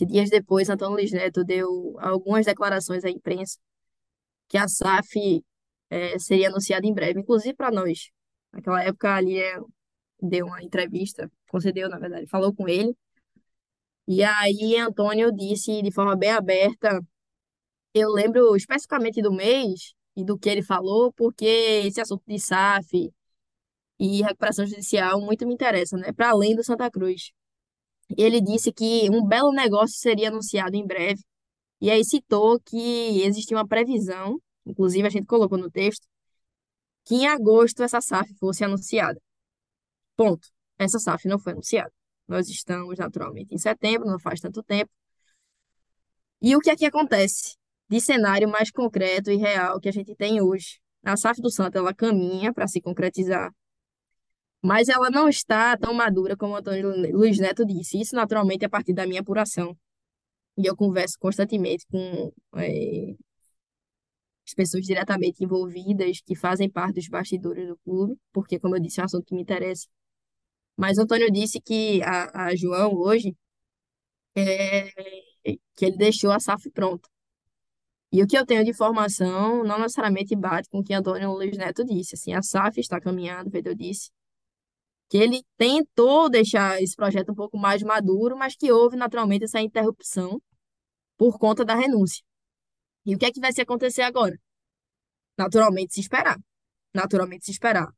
[0.00, 3.58] que dias depois, Antônio Luiz Neto deu algumas declarações à imprensa
[4.48, 5.44] que a SAF
[5.90, 8.10] é, seria anunciada em breve, inclusive para nós.
[8.50, 9.36] Naquela época ali
[10.18, 12.96] deu uma entrevista, concedeu, na verdade, falou com ele.
[14.08, 16.98] E aí Antônio disse de forma bem aberta,
[17.92, 21.44] eu lembro especificamente do mês e do que ele falou, porque
[21.84, 23.12] esse assunto de SAF
[23.98, 26.10] e recuperação judicial muito me interessa, né?
[26.10, 27.32] Para além do Santa Cruz.
[28.16, 31.22] Ele disse que um belo negócio seria anunciado em breve.
[31.80, 36.06] E aí citou que existia uma previsão, inclusive a gente colocou no texto,
[37.04, 39.20] que em agosto essa SAF fosse anunciada.
[40.16, 40.48] Ponto.
[40.78, 41.92] Essa SAF não foi anunciada.
[42.28, 44.90] Nós estamos naturalmente em setembro, não faz tanto tempo.
[46.40, 47.56] E o que é que acontece
[47.88, 50.80] de cenário mais concreto e real que a gente tem hoje?
[51.02, 53.50] A SAF do Santa ela caminha para se concretizar,
[54.62, 58.00] mas ela não está tão madura como o Antônio Luiz Neto disse.
[58.00, 59.76] Isso naturalmente é a partir da minha apuração.
[60.58, 63.14] E eu converso constantemente com é,
[64.46, 69.00] as pessoas diretamente envolvidas que fazem parte dos bastidores do clube, porque, como eu disse,
[69.00, 69.86] é um assunto que me interessa.
[70.76, 73.36] Mas o Antônio disse que a, a João hoje
[74.36, 74.90] é,
[75.76, 77.08] que ele deixou a SAF pronta.
[78.12, 81.56] E o que eu tenho de informação não necessariamente bate com o que Antônio Luiz
[81.56, 82.14] Neto disse.
[82.16, 84.10] Assim, a SAF está caminhando, feito eu disse,
[85.10, 89.60] que ele tentou deixar esse projeto um pouco mais maduro, mas que houve naturalmente essa
[89.60, 90.40] interrupção
[91.18, 92.24] por conta da renúncia.
[93.04, 94.38] E o que é que vai se acontecer agora?
[95.36, 96.38] Naturalmente se esperar.
[96.94, 97.92] Naturalmente se esperar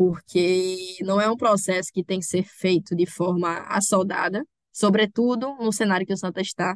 [0.00, 4.42] porque não é um processo que tem que ser feito de forma assoldada,
[4.72, 6.74] sobretudo no cenário que o Santa está,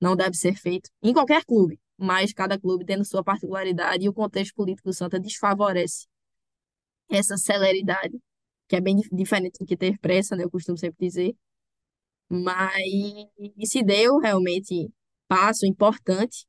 [0.00, 4.14] não deve ser feito em qualquer clube, mas cada clube tendo sua particularidade e o
[4.14, 6.06] contexto político do Santa desfavorece
[7.10, 8.16] essa celeridade
[8.68, 10.44] que é bem dif- diferente do que ter pressa, né?
[10.44, 11.36] Eu costumo sempre dizer.
[12.28, 12.82] Mas
[13.66, 14.90] se deu realmente
[15.28, 16.46] passo importante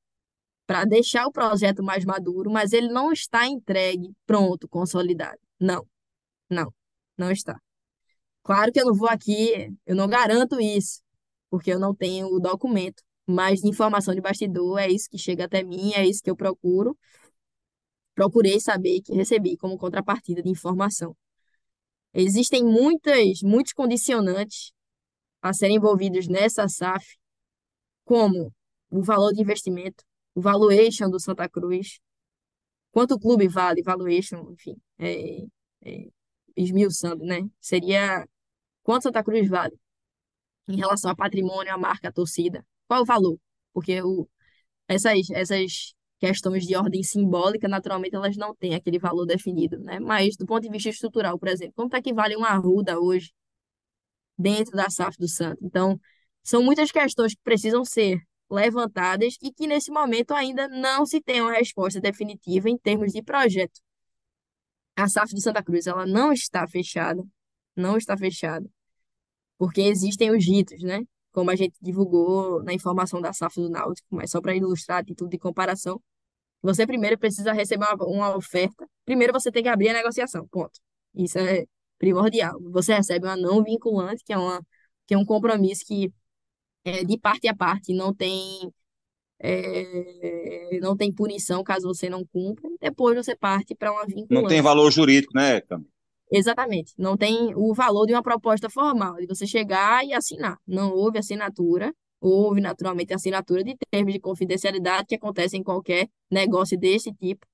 [0.67, 5.39] para deixar o projeto mais maduro, mas ele não está entregue, pronto, consolidado.
[5.59, 5.87] Não,
[6.49, 6.73] não,
[7.17, 7.59] não está.
[8.43, 11.01] Claro que eu não vou aqui, eu não garanto isso,
[11.49, 15.45] porque eu não tenho o documento, mas de informação de bastidor é isso que chega
[15.45, 16.97] até mim, é isso que eu procuro.
[18.17, 21.15] Procurei saber que recebi como contrapartida de informação.
[22.19, 24.71] Existem muitas, muitos condicionantes
[25.39, 27.05] a serem envolvidos nessa SAF,
[28.03, 28.51] como
[28.89, 30.03] o valor de investimento,
[30.33, 31.99] o valuation do Santa Cruz,
[32.91, 35.43] quanto o clube vale, valuation, enfim, é,
[35.85, 36.09] é,
[36.55, 37.47] esmiuçando, né?
[37.59, 38.27] Seria
[38.81, 39.77] quanto Santa Cruz vale
[40.67, 42.65] em relação a patrimônio, a marca, a torcida.
[42.87, 43.39] Qual o valor?
[43.71, 44.27] Porque o,
[44.87, 49.99] essas, essas questões de ordem simbólica, naturalmente, elas não têm aquele valor definido, né?
[49.99, 53.31] Mas do ponto de vista estrutural, por exemplo, quanto é que vale uma Arruda hoje
[54.37, 55.63] dentro da SAF do Santos?
[55.63, 55.99] Então,
[56.43, 61.41] são muitas questões que precisam ser levantadas e que nesse momento ainda não se tem
[61.41, 63.79] uma resposta definitiva em termos de projeto.
[64.95, 67.23] A SAF do Santa Cruz, ela não está fechada,
[67.75, 68.67] não está fechada,
[69.57, 71.01] porque existem os ritos, né?
[71.37, 75.03] Como a gente divulgou na informação da SAF do Náutico, mas só para ilustrar a
[75.03, 76.01] título de comparação,
[76.63, 78.89] você primeiro precisa receber uma, uma oferta.
[79.05, 80.79] Primeiro você tem que abrir a negociação, ponto.
[81.13, 81.65] Isso é
[81.99, 82.59] primordial.
[82.71, 84.65] Você recebe uma não vinculante, que é uma
[85.05, 86.11] que é um compromisso que
[86.83, 88.73] é de parte a parte, não tem
[89.37, 92.67] é, não tem punição caso você não cumpra.
[92.81, 94.61] Depois você parte para uma Não tem vinculante.
[94.63, 95.91] valor jurídico, né, Camilo?
[96.31, 96.93] Exatamente.
[96.97, 100.57] Não tem o valor de uma proposta formal, de você chegar e assinar.
[100.67, 106.77] Não houve assinatura, houve naturalmente assinatura de termos de confidencialidade que acontece em qualquer negócio
[106.77, 107.45] desse tipo.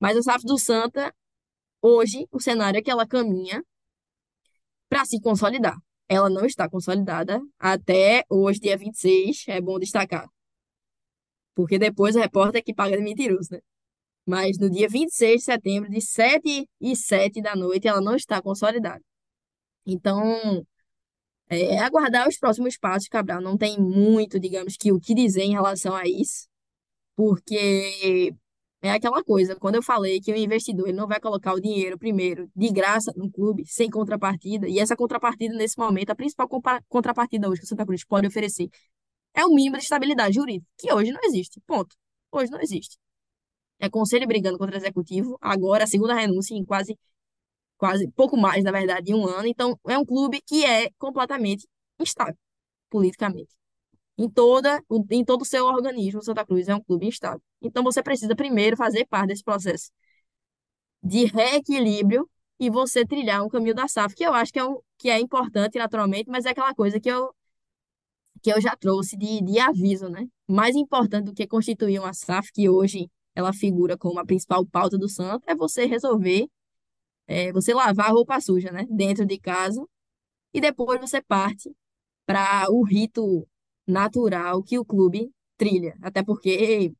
[0.00, 1.14] Mas a SAF do Santa,
[1.80, 3.62] hoje, o cenário é que ela caminha
[4.88, 5.76] para se consolidar.
[6.08, 10.28] Ela não está consolidada até hoje, dia 26, é bom destacar.
[11.54, 13.60] Porque depois o repórter é que paga de mentiroso, né?
[14.26, 18.40] Mas no dia 26 de setembro, de 7 e 7 da noite, ela não está
[18.40, 19.02] consolidada.
[19.86, 20.64] Então,
[21.48, 23.40] é aguardar os próximos passos, Cabral.
[23.40, 26.48] Não tem muito, digamos, que o que dizer em relação a isso,
[27.16, 28.34] porque
[28.82, 31.98] é aquela coisa, quando eu falei que o investidor ele não vai colocar o dinheiro
[31.98, 36.48] primeiro de graça no clube, sem contrapartida, e essa contrapartida nesse momento, a principal
[36.88, 38.68] contrapartida hoje que o Santa Cruz pode oferecer
[39.34, 41.60] é o mínimo de estabilidade jurídica, que hoje não existe.
[41.66, 41.96] Ponto.
[42.32, 42.98] Hoje não existe.
[43.78, 46.98] É conselho brigando contra o executivo, agora a segunda renúncia em quase,
[47.76, 49.46] quase pouco mais, na verdade, de um ano.
[49.46, 51.66] Então, é um clube que é completamente
[52.00, 52.36] instável
[52.90, 53.50] politicamente.
[54.18, 57.42] Em toda, em todo o seu organismo, Santa Cruz é um clube instável.
[57.62, 59.90] Então, você precisa primeiro fazer parte desse processo
[61.02, 64.78] de reequilíbrio e você trilhar um caminho da SAF, que eu acho que é, um,
[64.98, 67.34] que é importante naturalmente, mas é aquela coisa que eu,
[68.42, 70.26] que eu já trouxe de, de aviso, né?
[70.48, 74.98] Mais importante do que constituir uma SAF, que hoje ela figura como a principal pauta
[74.98, 76.48] do Santa, é você resolver,
[77.26, 78.86] é, você lavar a roupa suja, né?
[78.90, 79.84] Dentro de casa,
[80.52, 81.74] e depois você parte
[82.26, 83.46] para o rito
[83.86, 85.96] natural que o clube trilha.
[86.02, 86.92] Até porque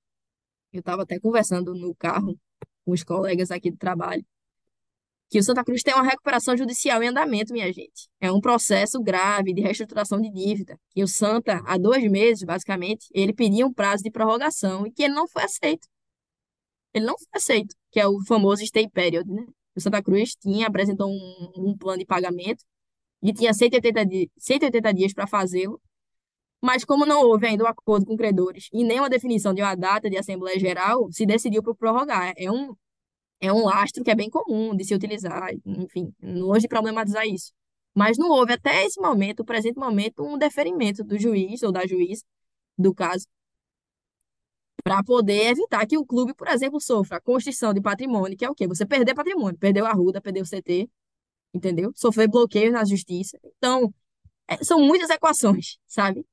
[0.73, 2.39] eu estava até conversando no carro
[2.85, 4.25] com os colegas aqui do trabalho,
[5.31, 8.09] que o Santa Cruz tem uma recuperação judicial em andamento, minha gente.
[8.21, 10.79] É um processo grave de reestruturação de dívida.
[10.95, 15.03] E o Santa, há dois meses, basicamente, ele pedia um prazo de prorrogação e que
[15.03, 15.89] ele não foi aceito.
[16.95, 19.45] Ele não foi aceito, que é o famoso stay period, né?
[19.77, 22.65] O Santa Cruz tinha, apresentou um, um plano de pagamento
[23.23, 25.81] e tinha 180, di 180 dias para fazê-lo,
[26.63, 29.75] mas como não houve ainda um acordo com credores e nem uma definição de uma
[29.75, 32.33] data de Assembleia Geral, se decidiu por prorrogar.
[32.37, 32.75] É um,
[33.41, 37.53] é um lastro que é bem comum de se utilizar, enfim, longe de problematizar isso.
[37.95, 41.87] Mas não houve até esse momento, o presente momento, um deferimento do juiz ou da
[41.87, 42.25] juiz
[42.79, 43.27] do caso
[44.85, 48.51] para poder evitar que o clube, por exemplo, sofra a constrição de patrimônio, que é
[48.51, 48.69] o quê?
[48.69, 50.91] Você perder patrimônio, perdeu a Ruda, perdeu o CT,
[51.55, 51.93] entendeu?
[51.97, 53.39] Sofrer bloqueio na justiça.
[53.59, 53.95] Então,
[54.49, 56.27] é, são muitas equações, sabe?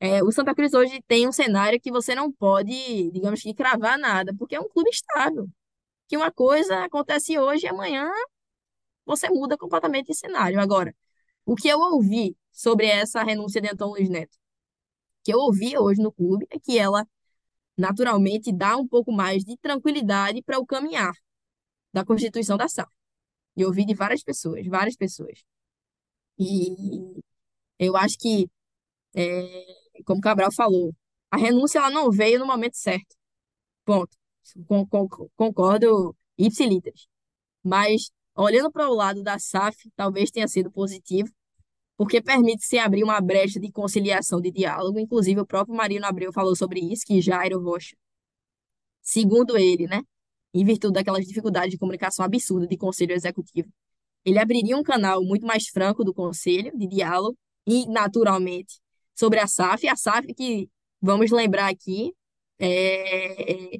[0.00, 3.98] É, o Santa Cruz hoje tem um cenário que você não pode, digamos que, cravar
[3.98, 5.48] nada, porque é um clube estável.
[6.08, 8.10] Que uma coisa acontece hoje e amanhã
[9.06, 10.60] você muda completamente de cenário.
[10.60, 10.94] Agora,
[11.46, 14.36] o que eu ouvi sobre essa renúncia de Antônio Luiz Neto,
[15.24, 17.06] que eu ouvi hoje no clube, é que ela
[17.76, 21.12] naturalmente dá um pouco mais de tranquilidade para o caminhar
[21.92, 22.92] da constituição da SAF.
[23.56, 25.40] E ouvi de várias pessoas, várias pessoas.
[26.38, 27.14] E
[27.78, 28.48] eu acho que,
[29.16, 29.66] é,
[30.06, 30.94] como Cabral falou,
[31.30, 33.16] a renúncia ela não veio no momento certo.
[33.84, 34.16] Ponto.
[34.68, 37.08] Con- con- Concordo ipsiliteris.
[37.62, 41.30] Mas olhando para o lado da SAF, talvez tenha sido positivo,
[41.96, 44.98] porque permite se abrir uma brecha de conciliação, de diálogo.
[44.98, 47.96] Inclusive, o próprio Marino Abreu falou sobre isso, que Jairo Rocha,
[49.02, 50.02] segundo ele, né,
[50.52, 53.68] em virtude daquelas dificuldades de comunicação absurda de conselho executivo,
[54.24, 57.36] ele abriria um canal muito mais franco do conselho, de diálogo,
[57.66, 58.80] e, naturalmente,
[59.14, 59.86] sobre a SAF.
[59.88, 60.68] A SAF, que,
[61.00, 62.14] vamos lembrar aqui,
[62.58, 63.78] é,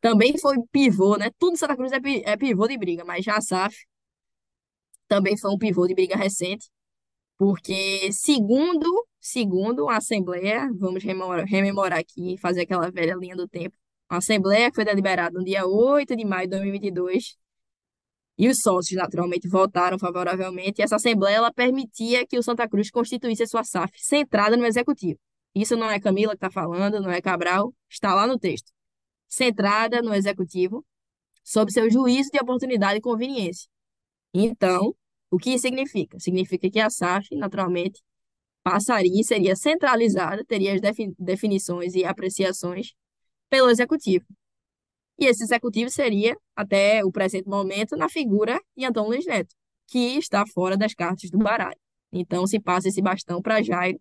[0.00, 1.30] também foi pivô, né?
[1.38, 3.76] Tudo em Santa Cruz é, é pivô de briga, mas já a SAF
[5.08, 6.70] também foi um pivô de briga recente,
[7.42, 13.74] porque segundo, segundo a Assembleia, vamos rememorar, aqui, fazer aquela velha linha do tempo,
[14.08, 17.36] a Assembleia foi deliberada no dia 8 de maio de 2022,
[18.38, 22.92] e os sócios, naturalmente, votaram favoravelmente, e essa Assembleia ela permitia que o Santa Cruz
[22.92, 25.18] constituísse a sua SAF centrada no Executivo.
[25.52, 28.70] Isso não é Camila que está falando, não é Cabral, está lá no texto.
[29.26, 30.86] Centrada no Executivo,
[31.42, 33.68] sob seu juízo de oportunidade e conveniência.
[34.32, 34.94] Então,
[35.32, 36.20] o que significa?
[36.20, 38.02] Significa que a SAF, naturalmente,
[38.62, 40.80] passaria seria centralizada, teria as
[41.18, 42.92] definições e apreciações
[43.48, 44.26] pelo Executivo.
[45.18, 49.54] E esse Executivo seria, até o presente momento, na figura de Antônio Luiz Neto,
[49.86, 51.80] que está fora das cartas do baralho.
[52.12, 53.98] Então, se passa esse bastão para Jairo,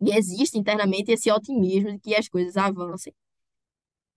[0.00, 3.12] e existe internamente esse otimismo de que as coisas avancem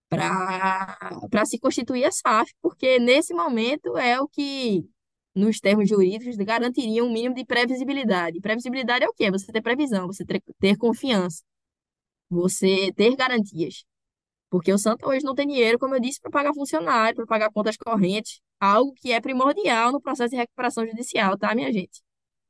[0.10, 4.88] para se constituir a SAF, porque nesse momento é o que
[5.36, 8.40] nos termos jurídicos, garantiria um mínimo de previsibilidade.
[8.40, 9.32] Previsibilidade é o quê?
[9.32, 11.44] Você ter previsão, você ter, ter confiança,
[12.30, 13.84] você ter garantias.
[14.50, 17.52] Porque o Santa hoje não tem dinheiro, como eu disse, para pagar funcionário, para pagar
[17.52, 22.02] contas correntes, algo que é primordial no processo de recuperação judicial, tá, minha gente?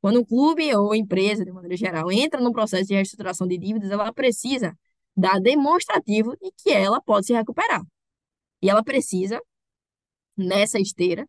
[0.02, 3.90] Quando um clube ou empresa, de maneira geral, entra num processo de reestruturação de dívidas,
[3.90, 4.78] ela precisa
[5.16, 7.82] dar demonstrativo de que ela pode se recuperar.
[8.62, 9.40] E ela precisa,
[10.36, 11.26] nessa esteira,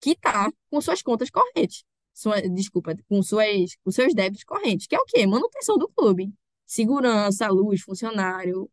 [0.00, 1.84] quitar com suas contas correntes.
[2.14, 5.26] Sua, desculpa, com, suas, com seus débitos correntes, que é o quê?
[5.26, 6.32] Manutenção do clube.
[6.66, 8.68] Segurança, luz, funcionário,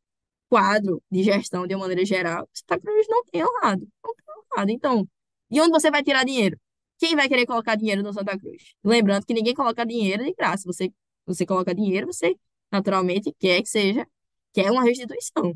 [0.50, 2.50] quadro de gestão de uma maneira geral.
[2.54, 3.88] Santa Cruz não tem honrado.
[4.04, 4.72] Não tem honrado.
[4.72, 5.08] Então,
[5.50, 6.60] de onde você vai tirar dinheiro?
[6.98, 8.74] Quem vai querer colocar dinheiro no Santa Cruz?
[8.84, 10.64] Lembrando que ninguém coloca dinheiro de graça.
[10.66, 10.92] Você,
[11.26, 12.36] você coloca dinheiro, você
[12.72, 14.08] naturalmente quer que seja,
[14.54, 15.54] quer uma restituição.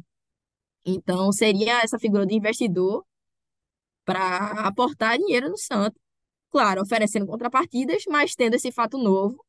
[0.85, 3.05] Então, seria essa figura de investidor
[4.09, 6.01] para aportar dinheiro no Santos.
[6.49, 9.45] Claro, oferecendo contrapartidas, mas tendo esse fato novo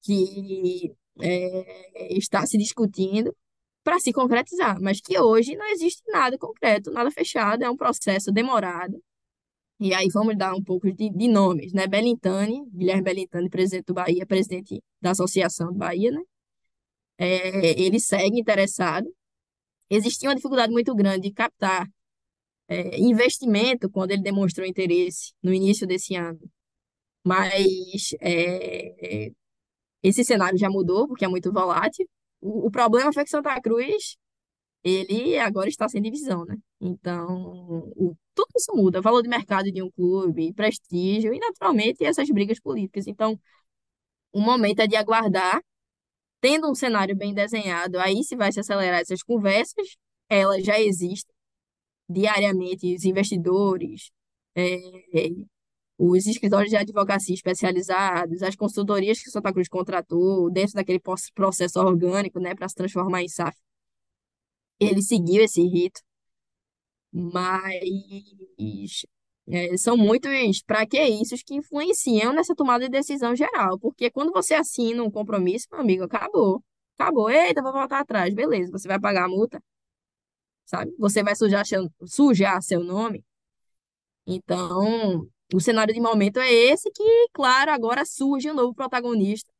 [0.00, 3.36] que é, está se discutindo
[3.82, 8.30] para se concretizar, mas que hoje não existe nada concreto, nada fechado, é um processo
[8.30, 9.02] demorado.
[9.80, 11.88] E aí vamos dar um pouco de, de nomes, né?
[11.88, 16.22] Belintani, Guilherme Belintani, presidente do Bahia, presidente da Associação do Bahia, né?
[17.18, 19.12] É, ele segue interessado.
[19.90, 21.88] Existia uma dificuldade muito grande de captar
[22.68, 26.40] é, investimento quando ele demonstrou interesse no início desse ano.
[27.24, 29.30] Mas é,
[30.02, 32.08] esse cenário já mudou, porque é muito volátil.
[32.40, 34.16] O, o, problema foi que Santa Cruz,
[34.84, 36.56] ele agora está sem divisão, né?
[36.80, 39.00] Então, o, tudo isso muda.
[39.00, 43.06] Valor de mercado de um clube, prestígio e, naturalmente, essas brigas políticas.
[43.06, 43.38] Então,
[44.32, 45.62] o momento é de aguardar,
[46.40, 49.96] tendo um cenário bem desenhado, aí se vai se acelerar essas conversas,
[50.28, 51.34] elas já existem,
[52.12, 54.10] diariamente os investidores,
[54.56, 54.78] é,
[55.98, 61.00] os escritórios de advocacia especializados, as consultorias que Santa Cruz contratou, dentro daquele
[61.34, 63.56] processo orgânico, né, para se transformar em SAF.
[64.80, 66.00] Ele seguiu esse rito,
[67.12, 69.02] mas
[69.48, 74.32] é, são muitos para que isso que influenciam nessa tomada de decisão geral, porque quando
[74.32, 76.62] você assina um compromisso, meu amigo, acabou.
[76.98, 77.30] Acabou.
[77.30, 78.32] Eita, vou voltar atrás.
[78.34, 79.62] Beleza, você vai pagar a multa
[80.64, 80.94] sabe?
[80.98, 83.24] Você vai sujar seu, sujar seu nome.
[84.26, 89.52] Então, o cenário de momento é esse que, claro, agora surge um novo protagonista,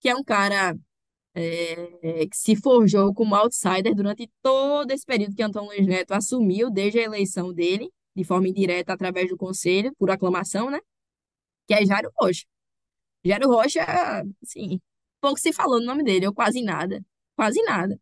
[0.00, 0.76] que é um cara
[1.34, 6.70] é, que se forjou como outsider durante todo esse período que Antônio Luiz Neto assumiu,
[6.70, 10.80] desde a eleição dele, de forma indireta, através do conselho, por aclamação, né?
[11.66, 12.44] Que é Jairo Rocha.
[13.24, 13.82] Jairo Rocha,
[14.42, 14.80] assim,
[15.20, 17.04] pouco se falou no nome dele, ou quase nada.
[17.36, 17.98] Quase nada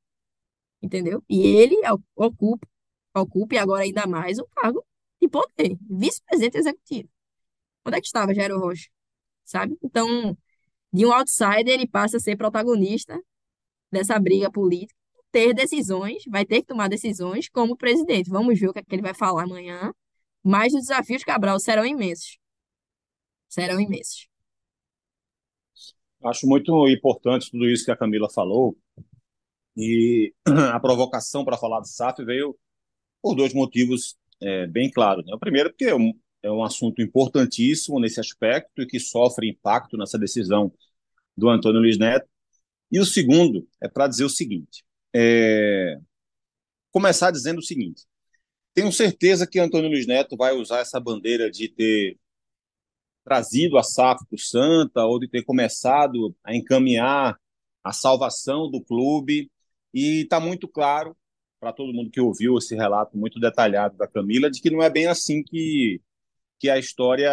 [0.83, 1.22] entendeu?
[1.29, 1.77] E ele
[2.14, 2.66] ocupa,
[3.14, 4.85] ocupa e agora ainda mais um cargo
[5.20, 7.09] de poder, vice-presidente executivo.
[7.85, 8.89] Onde é que estava Jairo Rocha?
[9.45, 9.77] Sabe?
[9.83, 10.37] Então,
[10.93, 13.18] de um outsider, ele passa a ser protagonista
[13.91, 14.95] dessa briga política,
[15.31, 18.31] ter decisões, vai ter que tomar decisões como presidente.
[18.31, 19.93] Vamos ver o que, é que ele vai falar amanhã.
[20.43, 22.39] Mas os desafios Cabral serão imensos.
[23.49, 24.29] Serão imensos.
[26.24, 28.77] Acho muito importante tudo isso que a Camila falou,
[29.77, 30.33] e
[30.72, 32.57] a provocação para falar de SAF veio
[33.22, 35.24] por dois motivos é, bem claros.
[35.27, 35.35] Né?
[35.35, 35.97] O primeiro, porque é,
[36.43, 40.72] é um assunto importantíssimo nesse aspecto e que sofre impacto nessa decisão
[41.37, 42.29] do Antônio Luiz Neto.
[42.91, 45.99] E o segundo é para dizer o seguinte: é...
[46.91, 48.05] começar dizendo o seguinte.
[48.74, 52.18] Tenho certeza que Antônio Luiz Neto vai usar essa bandeira de ter
[53.24, 57.37] trazido a SAF para o Santa ou de ter começado a encaminhar
[57.83, 59.51] a salvação do clube.
[59.97, 61.16] E está muito claro
[61.59, 64.90] para todo mundo que ouviu esse relato muito detalhado da Camila de que não é
[64.90, 66.03] bem assim que,
[66.59, 67.32] que a história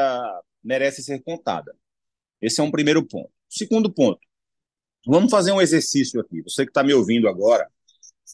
[0.63, 1.75] merece ser contada.
[2.41, 3.29] Esse é um primeiro ponto.
[3.49, 4.21] Segundo ponto,
[5.05, 6.41] vamos fazer um exercício aqui.
[6.43, 7.69] Você que está me ouvindo agora,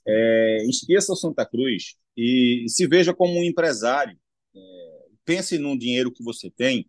[0.07, 4.15] é, esqueça o Santa Cruz e se veja como um empresário.
[4.55, 6.87] É, pense num dinheiro que você tem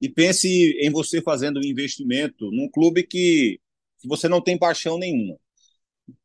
[0.00, 0.48] e pense
[0.80, 3.60] em você fazendo um investimento num clube que,
[3.98, 5.38] que você não tem paixão nenhuma.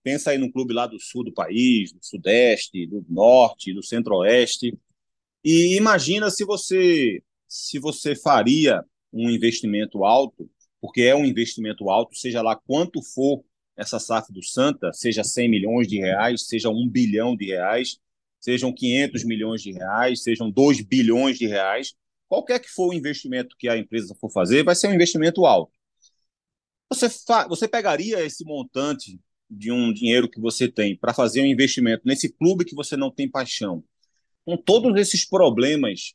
[0.04, 4.78] Pensa aí num clube lá do sul do país, do sudeste, do norte, do centro-oeste.
[5.44, 8.84] E imagina se você se você faria
[9.14, 10.50] um investimento alto,
[10.82, 13.44] porque é um investimento alto, seja lá quanto for
[13.78, 17.98] essa SAF do Santa, seja 100 milhões de reais, seja 1 bilhão de reais,
[18.40, 21.94] sejam 500 milhões de reais, sejam 2 bilhões de reais,
[22.28, 25.74] qualquer que for o investimento que a empresa for fazer, vai ser um investimento alto.
[26.90, 27.08] Você,
[27.50, 29.20] você pegaria esse montante
[29.56, 33.10] de um dinheiro que você tem para fazer um investimento nesse clube que você não
[33.10, 33.84] tem paixão,
[34.44, 36.14] com todos esses problemas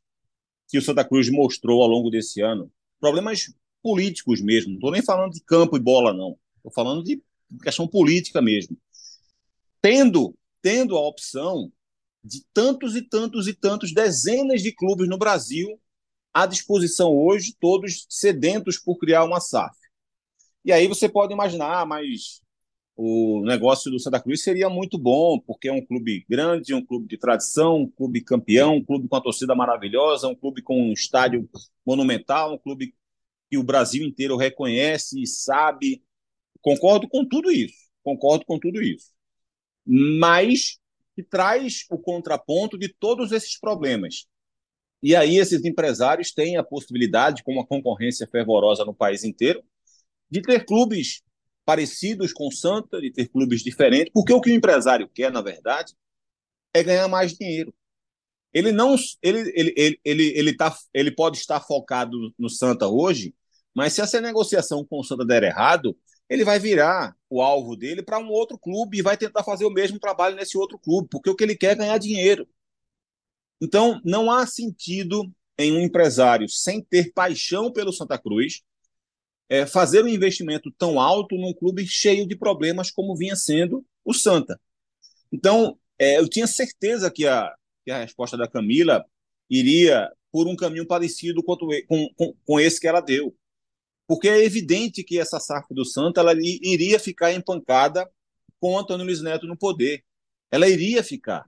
[0.69, 2.71] que o Santa Cruz mostrou ao longo desse ano,
[3.01, 7.21] problemas políticos mesmo, não estou nem falando de campo e bola, não, estou falando de
[7.63, 8.77] questão política mesmo.
[9.81, 11.73] Tendo, tendo a opção
[12.23, 15.81] de tantos e tantos e tantos dezenas de clubes no Brasil
[16.33, 19.75] à disposição hoje, todos sedentos por criar uma SAF.
[20.63, 22.43] E aí você pode imaginar, ah, mas
[23.03, 27.09] o negócio do Santa Cruz seria muito bom, porque é um clube grande, um clube
[27.09, 30.93] de tradição, um clube campeão, um clube com a torcida maravilhosa, um clube com um
[30.93, 31.49] estádio
[31.85, 32.95] monumental, um clube
[33.51, 36.05] que o Brasil inteiro reconhece e sabe.
[36.61, 39.07] Concordo com tudo isso, concordo com tudo isso.
[39.87, 40.79] Mas
[41.17, 44.27] que traz o contraponto de todos esses problemas.
[45.03, 49.63] E aí esses empresários têm a possibilidade, com uma concorrência fervorosa no país inteiro,
[50.31, 51.23] de ter clubes
[51.71, 55.41] parecidos com o Santa, de ter clubes diferentes, porque o que o empresário quer, na
[55.41, 55.95] verdade,
[56.75, 57.73] é ganhar mais dinheiro.
[58.53, 63.33] Ele não ele, ele, ele, ele, ele, tá, ele pode estar focado no Santa hoje,
[63.73, 65.97] mas se essa negociação com o Santa der errado,
[66.29, 69.71] ele vai virar o alvo dele para um outro clube e vai tentar fazer o
[69.71, 72.49] mesmo trabalho nesse outro clube, porque o que ele quer é ganhar dinheiro.
[73.61, 78.61] Então, não há sentido em um empresário sem ter paixão pelo Santa Cruz
[79.51, 84.15] é, fazer um investimento tão alto num clube cheio de problemas como vinha sendo o
[84.15, 84.59] Santa.
[85.33, 87.53] Então, é, eu tinha certeza que a,
[87.85, 89.05] que a resposta da Camila
[89.51, 91.57] iria por um caminho parecido com,
[92.17, 93.37] com, com esse que ela deu.
[94.07, 98.09] Porque é evidente que essa SAF do Santa ela iria ficar empancada
[98.61, 100.05] com Antônio Luiz Neto no poder.
[100.51, 101.45] Ela iria ficar.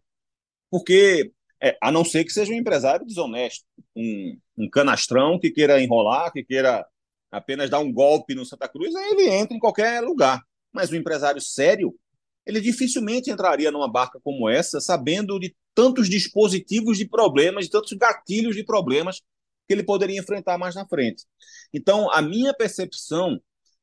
[0.69, 1.33] Porque
[1.63, 6.33] é, a não ser que seja um empresário desonesto, um, um canastrão que queira enrolar,
[6.33, 6.85] que queira
[7.33, 10.43] apenas dar um golpe no Santa Cruz, aí ele entra em qualquer lugar.
[10.71, 11.99] Mas um empresário sério,
[12.45, 17.93] ele dificilmente entraria numa barca como essa, sabendo de tantos dispositivos de problemas, de tantos
[17.95, 19.23] gatilhos de problemas
[19.67, 21.25] que ele poderia enfrentar mais na frente.
[21.73, 23.41] Então, a minha percepção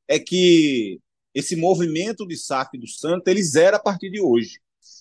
[0.07, 0.99] é que
[1.33, 4.59] esse movimento de SAF do Santa, ele zera a partir de hoje.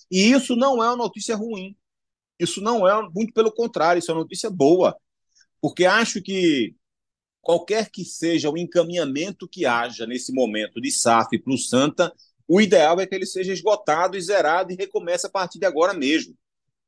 [0.09, 1.75] E isso não é uma notícia ruim.
[2.39, 4.95] Isso não é, muito pelo contrário, isso é uma notícia boa,
[5.61, 6.73] porque acho que
[7.41, 12.13] qualquer que seja o encaminhamento que haja nesse momento de SAF para o Santa,
[12.47, 15.93] o ideal é que ele seja esgotado e zerado e recomece a partir de agora
[15.93, 16.35] mesmo,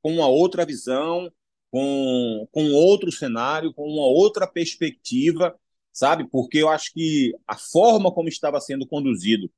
[0.01, 1.31] com uma outra visão,
[1.69, 5.55] com, com outro cenário, com uma outra perspectiva,
[5.93, 6.27] sabe?
[6.29, 9.49] Porque eu acho que a forma como estava sendo conduzido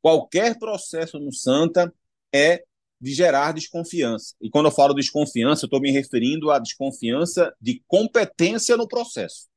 [0.00, 1.92] qualquer processo no Santa
[2.32, 2.64] é
[3.00, 4.34] de gerar desconfiança.
[4.40, 9.48] E quando eu falo desconfiança, eu estou me referindo à desconfiança de competência no processo.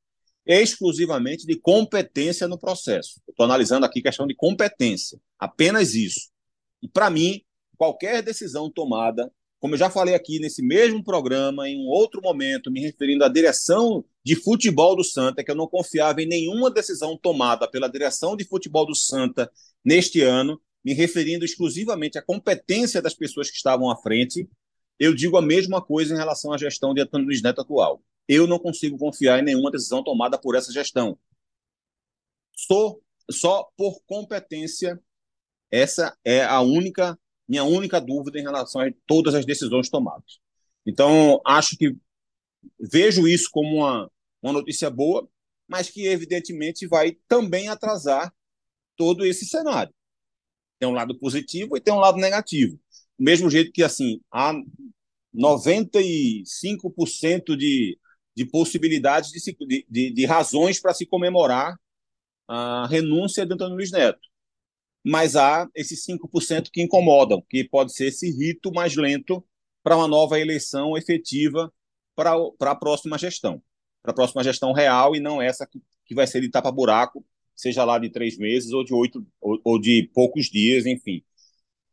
[0.46, 3.20] Exclusivamente de competência no processo.
[3.28, 5.18] Estou analisando aqui questão de competência.
[5.38, 6.28] Apenas isso.
[6.82, 7.40] E, para mim,
[7.76, 12.70] qualquer decisão tomada, como eu já falei aqui nesse mesmo programa, em um outro momento,
[12.70, 17.16] me referindo à direção de futebol do Santa, que eu não confiava em nenhuma decisão
[17.16, 19.50] tomada pela direção de futebol do Santa
[19.82, 24.46] neste ano, me referindo exclusivamente à competência das pessoas que estavam à frente,
[24.98, 28.02] eu digo a mesma coisa em relação à gestão de Antônio Luiz Neto atual.
[28.28, 31.18] Eu não consigo confiar em nenhuma decisão tomada por essa gestão.
[32.54, 32.96] Só,
[33.30, 35.00] só por competência,
[35.70, 40.38] essa é a única minha única dúvida em relação a todas as decisões tomadas.
[40.86, 41.96] Então, acho que
[42.78, 44.10] vejo isso como uma,
[44.42, 45.28] uma notícia boa,
[45.68, 48.34] mas que evidentemente vai também atrasar
[48.96, 49.94] todo esse cenário.
[50.78, 52.78] Tem um lado positivo e tem um lado negativo.
[53.18, 54.52] Mesmo jeito que assim, há
[55.34, 57.98] 95% de,
[58.36, 61.76] de possibilidades de, se, de, de, de razões para se comemorar
[62.48, 64.20] a renúncia de Antônio Luiz Neto.
[65.04, 69.44] Mas há esses 5% que incomodam, que pode ser esse rito mais lento
[69.82, 71.72] para uma nova eleição efetiva
[72.14, 73.62] para, para a próxima gestão,
[74.02, 77.84] para a próxima gestão real e não essa que, que vai ser de tapa-buraco, seja
[77.84, 81.22] lá de três meses ou de oito ou, ou de poucos dias, enfim.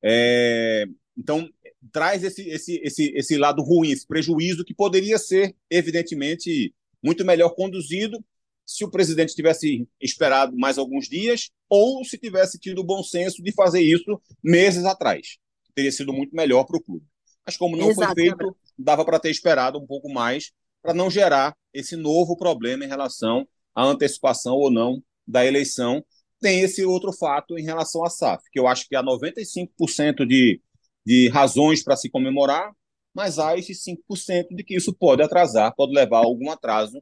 [0.03, 0.86] É,
[1.18, 1.47] então,
[1.91, 7.49] traz esse, esse, esse, esse lado ruim, esse prejuízo que poderia ser, evidentemente, muito melhor
[7.49, 8.24] conduzido
[8.66, 13.43] se o presidente tivesse esperado mais alguns dias ou se tivesse tido o bom senso
[13.43, 15.38] de fazer isso meses atrás.
[15.76, 17.05] Teria sido muito melhor para o clube.
[17.45, 20.51] Mas como não Exato, foi feito, dava para ter esperado um pouco mais
[20.82, 26.03] para não gerar esse novo problema em relação à antecipação ou não da eleição.
[26.39, 30.62] Tem esse outro fato em relação à SAF, que eu acho que há 95% de,
[31.06, 32.72] de razões para se comemorar,
[33.14, 37.02] mas há esses 5% de que isso pode atrasar, pode levar a algum atraso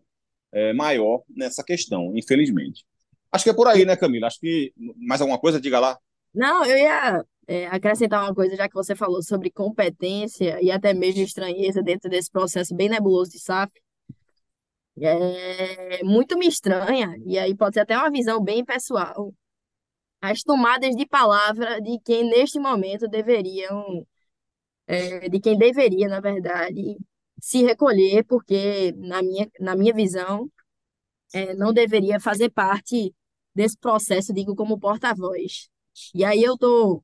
[0.52, 2.86] é, maior nessa questão, infelizmente.
[3.32, 4.28] Acho que é por aí, né, Camila?
[4.28, 5.98] Acho que mais alguma coisa, diga lá.
[6.34, 10.94] Não, eu ia é, acrescentar uma coisa, já que você falou sobre competência e até
[10.94, 13.72] mesmo estranheza dentro desse processo bem nebuloso de SAF.
[15.02, 19.34] É, muito me estranha, e aí pode ser até uma visão bem pessoal,
[20.22, 24.06] as tomadas de palavra de quem neste momento deveriam,
[24.88, 26.98] é, de quem deveria, na verdade,
[27.42, 30.52] se recolher, porque, na minha, na minha visão,
[31.34, 33.14] é, não deveria fazer parte
[33.56, 35.70] desse processo, digo, como porta-voz.
[36.14, 37.04] E aí eu estou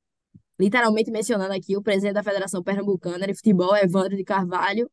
[0.59, 4.89] literalmente mencionando aqui o presidente da Federação Pernambucana de Futebol, Evandro de Carvalho,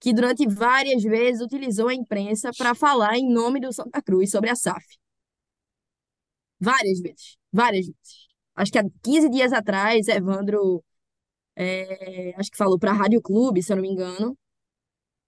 [0.00, 4.50] que durante várias vezes utilizou a imprensa para falar em nome do Santa Cruz sobre
[4.50, 4.84] a SAF.
[6.58, 8.28] Várias vezes, várias vezes.
[8.54, 10.84] Acho que há 15 dias atrás, Evandro,
[11.56, 14.36] é, acho que falou para a Rádio Clube, se eu não me engano,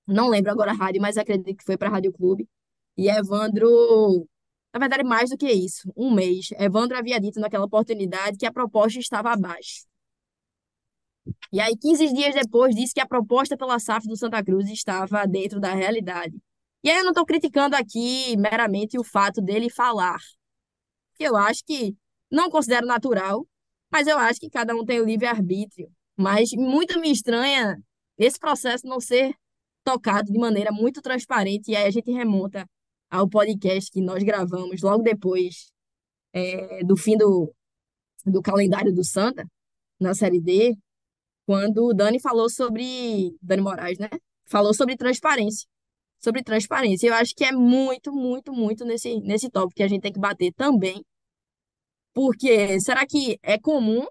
[0.07, 2.49] não lembro agora a rádio, mas acredito que foi para a Rádio Clube.
[2.97, 4.29] E Evandro,
[4.73, 6.51] na verdade, mais do que isso, um mês.
[6.59, 9.87] Evandro havia dito naquela oportunidade que a proposta estava abaixo.
[11.53, 15.27] E aí, 15 dias depois, disse que a proposta pela SAF do Santa Cruz estava
[15.27, 16.37] dentro da realidade.
[16.83, 20.18] E aí, eu não estou criticando aqui meramente o fato dele falar,
[21.18, 21.97] eu acho que
[22.33, 23.47] não considero natural,
[23.91, 25.89] mas eu acho que cada um tem o livre-arbítrio.
[26.16, 27.76] Mas muito me estranha
[28.18, 29.35] esse processo não ser
[29.85, 32.66] tocado de maneira muito transparente, e aí a gente remonta
[33.11, 35.70] ao podcast que nós gravamos logo depois
[36.33, 37.53] é, do fim do,
[38.24, 39.45] do calendário do Santa,
[40.01, 40.76] na Série D,
[41.47, 43.37] quando o Dani falou sobre.
[43.43, 44.09] Dani Moraes, né?
[44.47, 45.68] Falou sobre transparência.
[46.18, 47.09] Sobre transparência.
[47.09, 50.20] Eu acho que é muito, muito, muito nesse, nesse tópico que a gente tem que
[50.20, 51.05] bater também.
[52.15, 54.07] Porque será que é comum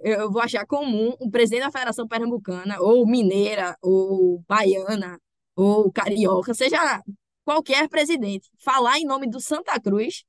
[0.00, 5.18] eu vou achar comum o presidente da Federação Pernambucana, ou mineira, ou baiana,
[5.56, 7.02] ou carioca, seja
[7.44, 10.24] qualquer presidente, falar em nome do Santa Cruz,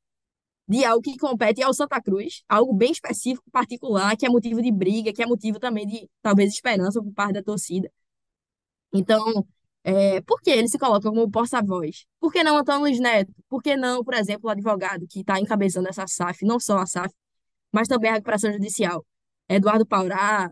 [0.68, 4.72] de algo que compete ao Santa Cruz, algo bem específico, particular, que é motivo de
[4.72, 7.92] briga, que é motivo também de, talvez, esperança por parte da torcida.
[8.94, 9.46] Então,
[9.84, 12.06] é, por que ele se coloca como porta-voz?
[12.20, 13.34] Por que não Antônio Luiz Neto?
[13.50, 16.86] Por que não, por exemplo, o advogado que está encabeçando essa SAF, não só a
[16.86, 17.14] SAF,
[17.72, 19.06] mas também a recuperação judicial?
[19.50, 20.52] Eduardo Paurá,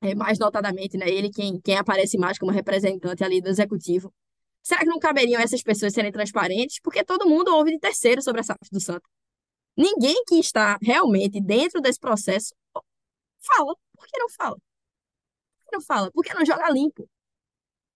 [0.00, 4.12] é, mais notadamente, né, ele quem, quem aparece mais como representante ali do executivo.
[4.62, 6.78] Será que não caberiam essas pessoas serem transparentes?
[6.80, 9.08] Porque todo mundo ouve de terceiro sobre a SAF do Santa.
[9.76, 12.54] Ninguém que está realmente dentro desse processo
[13.40, 13.74] fala.
[13.96, 14.56] Por que não fala?
[14.56, 16.10] Por que não fala?
[16.12, 17.08] Por que não joga limpo?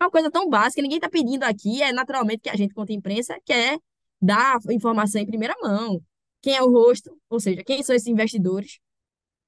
[0.03, 3.39] Uma coisa tão básica, ninguém está pedindo aqui, é naturalmente que a gente, quanto imprensa,
[3.45, 3.79] quer
[4.21, 6.03] dar informação em primeira mão.
[6.41, 8.81] Quem é o rosto, ou seja, quem são esses investidores,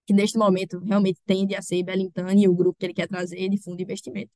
[0.06, 3.48] que neste momento realmente tende a ser Belintani e o grupo que ele quer trazer
[3.48, 4.30] de fundo de investimento.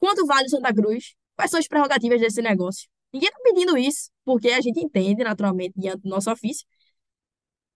[0.00, 1.14] Quanto vale o Santa Cruz?
[1.36, 2.88] Quais são as prerrogativas desse negócio?
[3.12, 6.66] Ninguém está pedindo isso, porque a gente entende, naturalmente, diante do nosso ofício,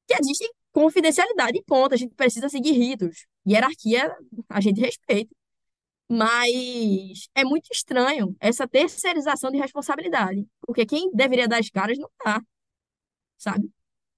[0.08, 1.94] que existe confidencialidade e ponto.
[1.94, 3.26] A gente precisa seguir ritos.
[3.46, 4.12] Hierarquia
[4.48, 5.37] a gente respeita.
[6.08, 12.08] Mas é muito estranho essa terceirização de responsabilidade, porque quem deveria dar as caras não
[12.08, 12.42] está,
[13.36, 13.70] sabe?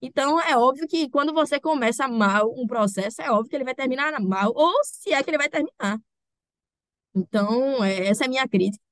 [0.03, 3.75] Então, é óbvio que quando você começa mal um processo, é óbvio que ele vai
[3.75, 5.99] terminar mal, ou se é que ele vai terminar.
[7.15, 8.83] Então, é, essa é a minha crítica,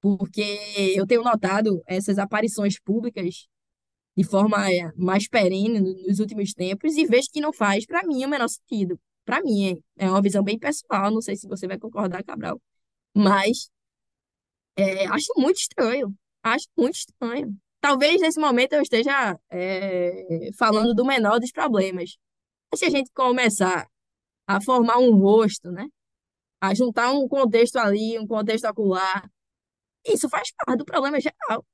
[0.00, 3.48] porque eu tenho notado essas aparições públicas
[4.16, 8.24] de forma é, mais perene nos últimos tempos e vejo que não faz, para mim,
[8.24, 9.00] o menor sentido.
[9.24, 12.60] Para mim, é uma visão bem pessoal, não sei se você vai concordar, Cabral,
[13.14, 13.70] mas
[14.76, 16.14] É, acho muito estranho.
[16.42, 17.56] Acho muito estranho.
[17.80, 22.16] Talvez nesse momento eu esteja é, falando do menor dos problemas.
[22.70, 23.88] Mas se a gente começar
[24.46, 25.86] a formar um rosto, né?
[26.60, 29.28] A juntar um contexto ali, um contexto acolá,
[30.06, 31.64] isso faz parte do problema geral,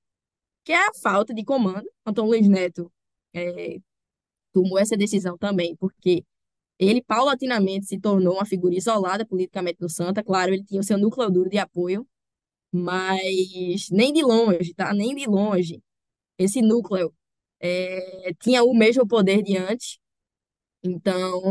[0.64, 1.88] que é a falta de comando.
[2.06, 2.92] Antônio Luiz Neto
[3.34, 3.78] é,
[4.52, 6.24] tomou essa decisão também, porque
[6.78, 10.22] ele paulatinamente se tornou uma figura isolada politicamente no Santa.
[10.22, 12.06] Claro, ele tinha o seu núcleo duro de apoio,
[12.72, 14.92] mas nem de longe, tá?
[14.94, 15.82] Nem de longe.
[16.38, 17.14] Esse núcleo
[17.60, 19.98] é, tinha o mesmo poder de antes.
[20.82, 21.42] Então,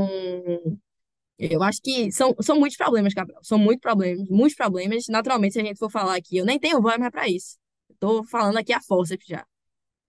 [1.37, 3.39] eu acho que são, são muitos problemas, Gabriel.
[3.43, 5.07] São muitos problemas, muitos problemas.
[5.07, 7.57] Naturalmente, se a gente for falar aqui, eu nem tenho voz mais para isso.
[7.89, 9.45] Estou falando aqui a força já,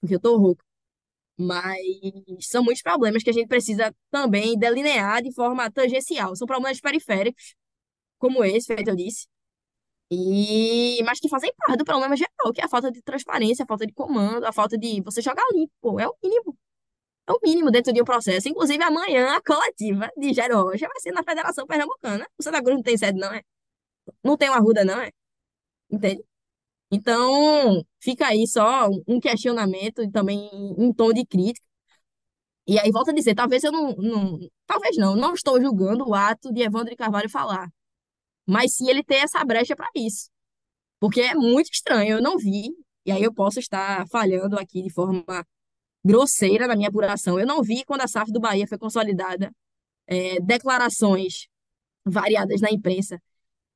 [0.00, 0.62] porque eu estou rouco.
[1.38, 1.78] Mas
[2.40, 6.34] são muitos problemas que a gente precisa também delinear de forma tangencial.
[6.36, 7.54] São problemas periféricos,
[8.18, 9.28] como esse, feito eu disse,
[10.10, 13.66] e, mas que fazem parte do problema geral, que é a falta de transparência, a
[13.66, 16.56] falta de comando, a falta de você jogar limpo, é o mínimo.
[17.28, 18.48] É o mínimo dentro de um processo.
[18.48, 22.26] Inclusive, amanhã a coletiva de Jairo Rocha vai ser na Federação Pernambucana.
[22.38, 23.42] O Santa Cruz não tem sede, não é?
[24.24, 25.10] Não tem uma ruda, não é?
[25.90, 26.24] Entende?
[26.90, 31.66] Então, fica aí só um questionamento e também um tom de crítica.
[32.66, 36.14] E aí, volto a dizer, talvez eu não, não talvez não, não estou julgando o
[36.14, 37.68] ato de Evandro de Carvalho falar
[38.48, 40.30] mas sim ele ter essa brecha para isso.
[41.00, 42.70] Porque é muito estranho, eu não vi,
[43.04, 45.24] e aí eu posso estar falhando aqui de forma
[46.04, 47.38] grosseira na minha apuração.
[47.38, 49.52] Eu não vi quando a SAF do Bahia foi consolidada
[50.06, 51.48] é, declarações
[52.06, 53.20] variadas na imprensa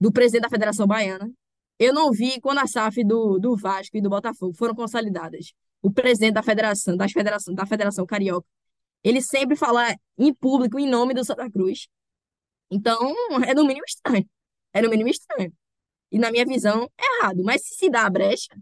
[0.00, 1.30] do presidente da Federação Baiana.
[1.78, 5.52] Eu não vi quando a SAF do, do Vasco e do Botafogo foram consolidadas.
[5.80, 8.46] O presidente da Federação, das federação, da Federação Carioca,
[9.02, 11.88] ele sempre fala em público, em nome do Santa Cruz.
[12.70, 13.14] Então,
[13.46, 14.28] é no mínimo estranho.
[14.72, 15.52] É no mínimo estranho.
[16.10, 17.42] E na minha visão, é errado.
[17.44, 18.54] Mas se se dá a brecha,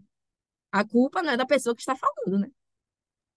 [0.71, 2.49] a culpa não é da pessoa que está falando, né?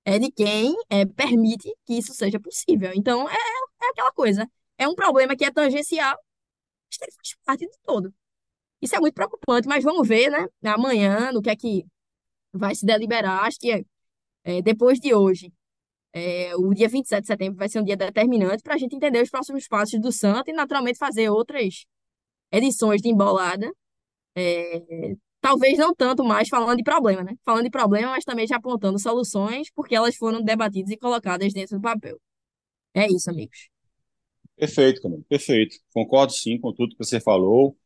[0.04, 2.92] É de quem é, permite que isso seja possível.
[2.94, 4.48] Então, é, é aquela coisa.
[4.78, 6.16] É um problema que é tangencial,
[6.90, 8.14] mas ele faz parte de todo.
[8.84, 10.46] Isso é muito preocupante, mas vamos ver, né?
[10.62, 11.86] Amanhã, no que é que
[12.52, 13.44] vai se deliberar.
[13.44, 13.82] Acho que
[14.44, 15.50] é, depois de hoje,
[16.12, 19.22] é, o dia 27 de setembro vai ser um dia determinante para a gente entender
[19.22, 21.86] os próximos passos do Santo e, naturalmente, fazer outras
[22.52, 23.72] edições de Embolada.
[24.36, 27.34] É, talvez não tanto mais falando de problema, né?
[27.42, 31.78] Falando de problema, mas também já apontando soluções, porque elas foram debatidas e colocadas dentro
[31.78, 32.20] do papel.
[32.92, 33.70] É isso, amigos.
[34.56, 35.76] Perfeito, Camilo, perfeito.
[35.92, 37.76] Concordo sim com tudo que você falou.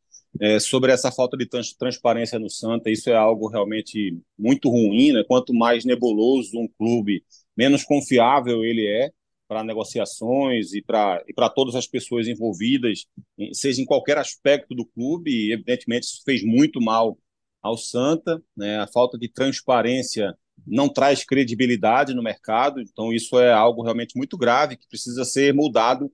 [0.41, 5.13] É, sobre essa falta de trans transparência no Santa, isso é algo realmente muito ruim,
[5.13, 5.25] né?
[5.27, 7.25] Quanto mais nebuloso um clube,
[7.57, 9.11] menos confiável ele é
[9.49, 13.07] para negociações e para e todas as pessoas envolvidas,
[13.53, 17.19] seja em qualquer aspecto do clube, e evidentemente isso fez muito mal
[17.63, 18.79] ao Santa, né?
[18.79, 24.37] A falta de transparência não traz credibilidade no mercado, então isso é algo realmente muito
[24.37, 26.13] grave que precisa ser mudado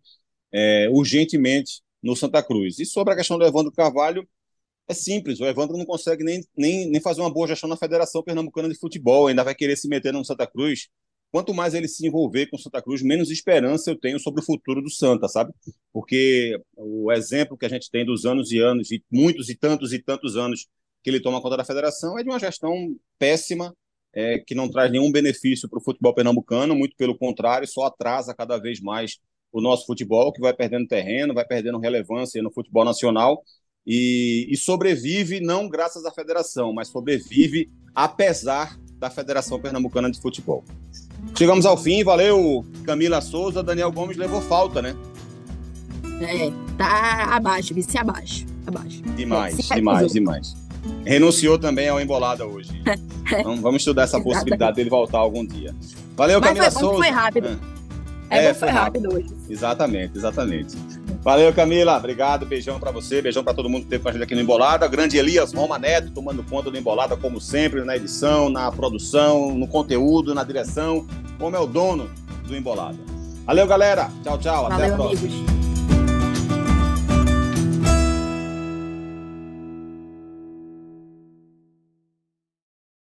[0.52, 2.78] é, urgentemente no Santa Cruz.
[2.78, 4.28] E sobre a questão do Evandro Carvalho,
[4.86, 8.22] é simples, o Evandro não consegue nem, nem, nem fazer uma boa gestão na Federação
[8.22, 10.88] Pernambucana de Futebol, ainda vai querer se meter no Santa Cruz
[11.34, 14.80] quanto mais ele se envolver com Santa Cruz, menos esperança eu tenho sobre o futuro
[14.80, 15.52] do Santa, sabe?
[15.92, 19.92] Porque o exemplo que a gente tem dos anos e anos, e muitos e tantos
[19.92, 20.68] e tantos anos
[21.02, 23.74] que ele toma conta da federação, é de uma gestão péssima,
[24.12, 28.32] é, que não traz nenhum benefício para o futebol pernambucano, muito pelo contrário, só atrasa
[28.32, 29.18] cada vez mais
[29.54, 33.40] o nosso futebol, que vai perdendo terreno, vai perdendo relevância no futebol nacional,
[33.86, 40.64] e, e sobrevive não graças à federação, mas sobrevive apesar da Federação Pernambucana de Futebol.
[41.36, 44.96] Chegamos ao fim, valeu Camila Souza, Daniel Gomes levou falta, né?
[46.20, 49.02] É, tá abaixo, vice abaixo, abaixo.
[49.14, 50.56] Demais, é, demais, demais.
[51.04, 52.70] Renunciou também ao Embolada hoje.
[53.38, 55.74] então, vamos estudar essa possibilidade dele voltar algum dia.
[56.16, 56.96] Valeu, Mas Camila foi, Souza.
[56.96, 57.48] Foi rápido.
[57.48, 57.73] É,
[58.30, 59.10] é, é foi rápido.
[59.10, 59.36] rápido hoje.
[59.48, 60.76] Exatamente, exatamente.
[61.22, 61.96] Valeu, Camila.
[61.96, 62.44] Obrigado.
[62.44, 63.22] Beijão para você.
[63.22, 64.86] Beijão para todo mundo que esteve com a gente aqui no Embolada.
[64.86, 69.66] Grande Elias Roma Neto tomando conta do Embolada, como sempre, na edição, na produção, no
[69.66, 71.06] conteúdo, na direção.
[71.38, 72.10] Como é o dono
[72.46, 72.98] do Embolada.
[73.46, 74.10] Valeu, galera.
[74.22, 74.68] Tchau, tchau.
[74.68, 75.28] Valeu, Até a próxima.
[75.28, 75.63] Amigos.